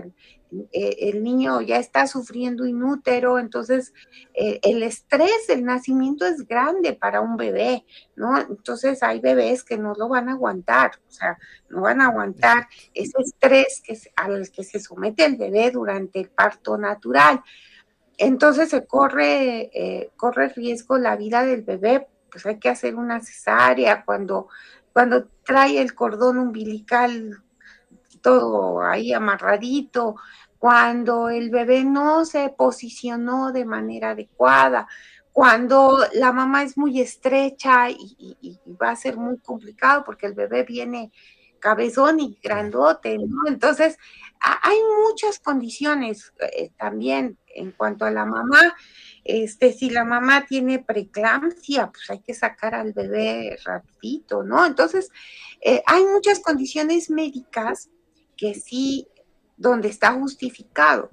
eh, 0.72 0.96
el, 1.00 1.22
niño 1.22 1.60
ya 1.60 1.76
está 1.76 2.06
sufriendo 2.06 2.66
inútero, 2.66 3.38
entonces 3.38 3.92
eh, 4.34 4.58
el 4.62 4.82
estrés 4.82 5.46
del 5.48 5.64
nacimiento 5.64 6.24
es 6.26 6.48
grande 6.48 6.94
para 6.94 7.20
un 7.20 7.36
bebé, 7.36 7.84
¿no? 8.16 8.38
Entonces 8.40 9.02
hay 9.02 9.20
bebés 9.20 9.62
que 9.62 9.76
no 9.76 9.92
lo 9.94 10.08
van 10.08 10.30
a 10.30 10.32
aguantar, 10.32 10.92
o 11.06 11.12
sea, 11.12 11.38
no 11.68 11.82
van 11.82 12.00
a 12.00 12.06
aguantar 12.06 12.66
ese 12.94 13.20
estrés 13.20 13.82
que, 13.84 13.98
al 14.16 14.50
que 14.50 14.64
se 14.64 14.80
somete 14.80 15.26
el 15.26 15.36
bebé 15.36 15.70
durante 15.70 16.20
el 16.20 16.30
parto 16.30 16.78
natural. 16.78 17.42
Entonces 18.16 18.70
se 18.70 18.86
corre, 18.86 20.10
corre 20.16 20.48
riesgo 20.48 20.98
la 20.98 21.16
vida 21.16 21.44
del 21.44 21.62
bebé, 21.62 22.06
pues 22.30 22.44
hay 22.46 22.58
que 22.58 22.68
hacer 22.68 22.94
una 22.94 23.20
cesárea 23.20 24.04
cuando 24.04 24.48
cuando 24.92 25.28
trae 25.44 25.80
el 25.80 25.94
cordón 25.94 26.38
umbilical 26.38 27.42
todo 28.20 28.82
ahí 28.82 29.12
amarradito, 29.12 30.16
cuando 30.58 31.30
el 31.30 31.50
bebé 31.50 31.84
no 31.84 32.24
se 32.24 32.50
posicionó 32.50 33.50
de 33.50 33.64
manera 33.64 34.10
adecuada, 34.10 34.86
cuando 35.32 35.98
la 36.14 36.32
mamá 36.32 36.62
es 36.62 36.76
muy 36.76 37.00
estrecha 37.00 37.88
y, 37.90 38.58
va 38.80 38.90
a 38.90 38.96
ser 38.96 39.16
muy 39.16 39.38
complicado 39.38 40.04
porque 40.04 40.26
el 40.26 40.34
bebé 40.34 40.64
viene 40.64 41.12
cabezón 41.60 42.20
y 42.20 42.38
grandote, 42.42 43.18
¿no? 43.18 43.46
Entonces, 43.46 43.98
hay 44.40 44.78
muchas 45.06 45.38
condiciones 45.38 46.32
eh, 46.40 46.70
también 46.78 47.38
en 47.46 47.72
cuanto 47.72 48.04
a 48.06 48.10
la 48.10 48.24
mamá 48.24 48.74
este, 49.24 49.72
si 49.72 49.90
la 49.90 50.04
mamá 50.04 50.46
tiene 50.46 50.78
preeclampsia, 50.78 51.90
pues 51.90 52.08
hay 52.10 52.20
que 52.20 52.34
sacar 52.34 52.74
al 52.74 52.92
bebé 52.92 53.58
rapidito, 53.64 54.42
¿no? 54.42 54.64
Entonces, 54.64 55.10
eh, 55.60 55.82
hay 55.86 56.04
muchas 56.04 56.40
condiciones 56.40 57.10
médicas 57.10 57.90
que 58.36 58.54
sí, 58.54 59.06
donde 59.56 59.88
está 59.88 60.12
justificado. 60.12 61.10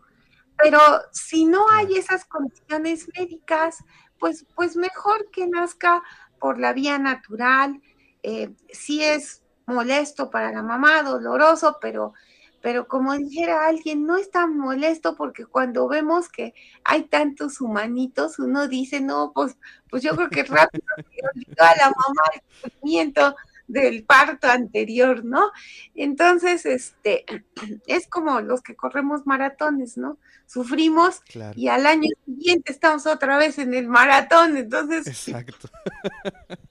Pero 0.58 0.80
si 1.12 1.46
no 1.46 1.70
hay 1.70 1.98
esas 1.98 2.26
condiciones 2.26 3.08
médicas, 3.18 3.84
pues, 4.20 4.46
pues 4.56 4.76
mejor 4.76 5.30
que 5.32 5.46
nazca 5.48 6.02
por 6.40 6.60
la 6.60 6.74
vía 6.74 6.98
natural. 6.98 7.82
Eh, 8.24 8.50
sí 8.72 9.04
es 9.04 9.44
molesto 9.68 10.30
para 10.30 10.52
la 10.52 10.64
mamá, 10.64 11.04
doloroso, 11.04 11.78
pero 11.80 12.14
pero 12.62 12.88
como 12.88 13.14
dijera 13.16 13.68
alguien, 13.68 14.06
no 14.06 14.18
es 14.18 14.32
tan 14.32 14.58
molesto 14.58 15.16
porque 15.16 15.46
cuando 15.46 15.88
vemos 15.88 16.28
que 16.28 16.54
hay 16.84 17.04
tantos 17.04 17.62
humanitos, 17.62 18.40
uno 18.40 18.68
dice, 18.68 19.00
no, 19.00 19.32
pues, 19.34 19.56
pues 19.90 20.04
yo 20.04 20.16
creo 20.16 20.30
que 20.30 20.44
rápido 20.44 20.84
se 20.98 21.22
olvidó 21.34 21.64
a 21.64 21.76
la 21.76 21.86
mamá 21.86 22.24
el 22.34 22.42
sufrimiento 22.62 23.36
del 23.68 24.04
parto 24.04 24.48
anterior, 24.48 25.24
¿no? 25.24 25.52
Entonces, 25.94 26.66
este, 26.66 27.26
es 27.88 28.08
como 28.08 28.42
los 28.42 28.62
que 28.62 28.76
corremos 28.76 29.26
maratones, 29.26 29.98
¿no? 29.98 30.18
Sufrimos 30.46 31.22
y 31.56 31.68
al 31.68 31.86
año 31.86 32.10
siguiente 32.26 32.72
estamos 32.72 33.06
otra 33.06 33.38
vez 33.38 33.60
en 33.60 33.74
el 33.74 33.88
maratón, 33.88 34.58
entonces. 34.58 35.08
Exacto. 35.08 35.70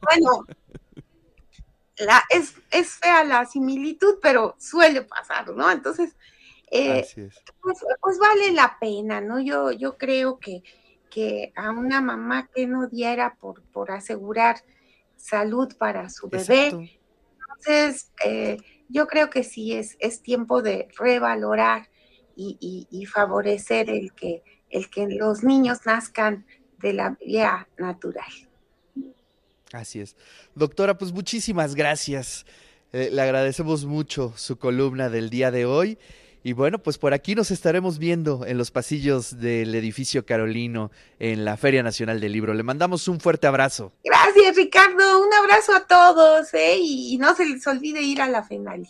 Bueno, 0.00 0.46
la, 1.98 2.22
es, 2.28 2.54
es 2.70 2.94
fea 2.94 3.24
la 3.24 3.46
similitud, 3.46 4.18
pero 4.20 4.56
suele 4.58 5.02
pasar, 5.02 5.48
¿no? 5.50 5.70
Entonces, 5.70 6.16
eh, 6.70 7.06
pues, 7.60 7.78
pues, 8.00 8.18
vale 8.18 8.52
la 8.52 8.76
pena, 8.80 9.20
¿no? 9.20 9.40
Yo, 9.40 9.70
yo 9.70 9.96
creo 9.96 10.38
que, 10.38 10.62
que 11.10 11.52
a 11.56 11.70
una 11.70 12.00
mamá 12.00 12.48
que 12.54 12.66
no 12.66 12.88
diera 12.88 13.36
por, 13.36 13.62
por 13.62 13.90
asegurar 13.90 14.56
salud 15.16 15.74
para 15.78 16.08
su 16.10 16.28
bebé, 16.28 16.66
entonces 16.68 18.12
eh, 18.24 18.58
yo 18.88 19.06
creo 19.06 19.30
que 19.30 19.44
sí 19.44 19.72
es, 19.72 19.96
es 20.00 20.22
tiempo 20.22 20.62
de 20.62 20.88
revalorar 20.98 21.88
y, 22.34 22.86
y, 22.90 23.06
favorecer 23.06 23.88
el 23.88 24.12
que, 24.12 24.42
el 24.68 24.90
que 24.90 25.08
los 25.08 25.42
niños 25.42 25.86
nazcan 25.86 26.44
de 26.78 26.92
la 26.92 27.16
vía 27.18 27.66
natural. 27.78 28.45
Así 29.72 30.00
es. 30.00 30.16
Doctora, 30.54 30.96
pues 30.96 31.12
muchísimas 31.12 31.74
gracias. 31.74 32.46
Eh, 32.92 33.10
le 33.12 33.22
agradecemos 33.22 33.84
mucho 33.84 34.32
su 34.36 34.56
columna 34.58 35.08
del 35.08 35.30
día 35.30 35.50
de 35.50 35.66
hoy. 35.66 35.98
Y 36.42 36.52
bueno, 36.52 36.78
pues 36.78 36.96
por 36.96 37.12
aquí 37.12 37.34
nos 37.34 37.50
estaremos 37.50 37.98
viendo 37.98 38.46
en 38.46 38.56
los 38.56 38.70
pasillos 38.70 39.40
del 39.40 39.74
edificio 39.74 40.24
Carolino 40.24 40.92
en 41.18 41.44
la 41.44 41.56
Feria 41.56 41.82
Nacional 41.82 42.20
del 42.20 42.32
Libro. 42.32 42.54
Le 42.54 42.62
mandamos 42.62 43.08
un 43.08 43.18
fuerte 43.18 43.48
abrazo. 43.48 43.92
Gracias, 44.04 44.54
Ricardo. 44.54 45.26
Un 45.26 45.34
abrazo 45.34 45.74
a 45.74 45.86
todos, 45.88 46.54
¿eh? 46.54 46.76
Y 46.78 47.18
no 47.18 47.34
se 47.34 47.46
les 47.46 47.66
olvide 47.66 48.00
ir 48.00 48.22
a 48.22 48.28
la 48.28 48.44
FENALI. 48.44 48.88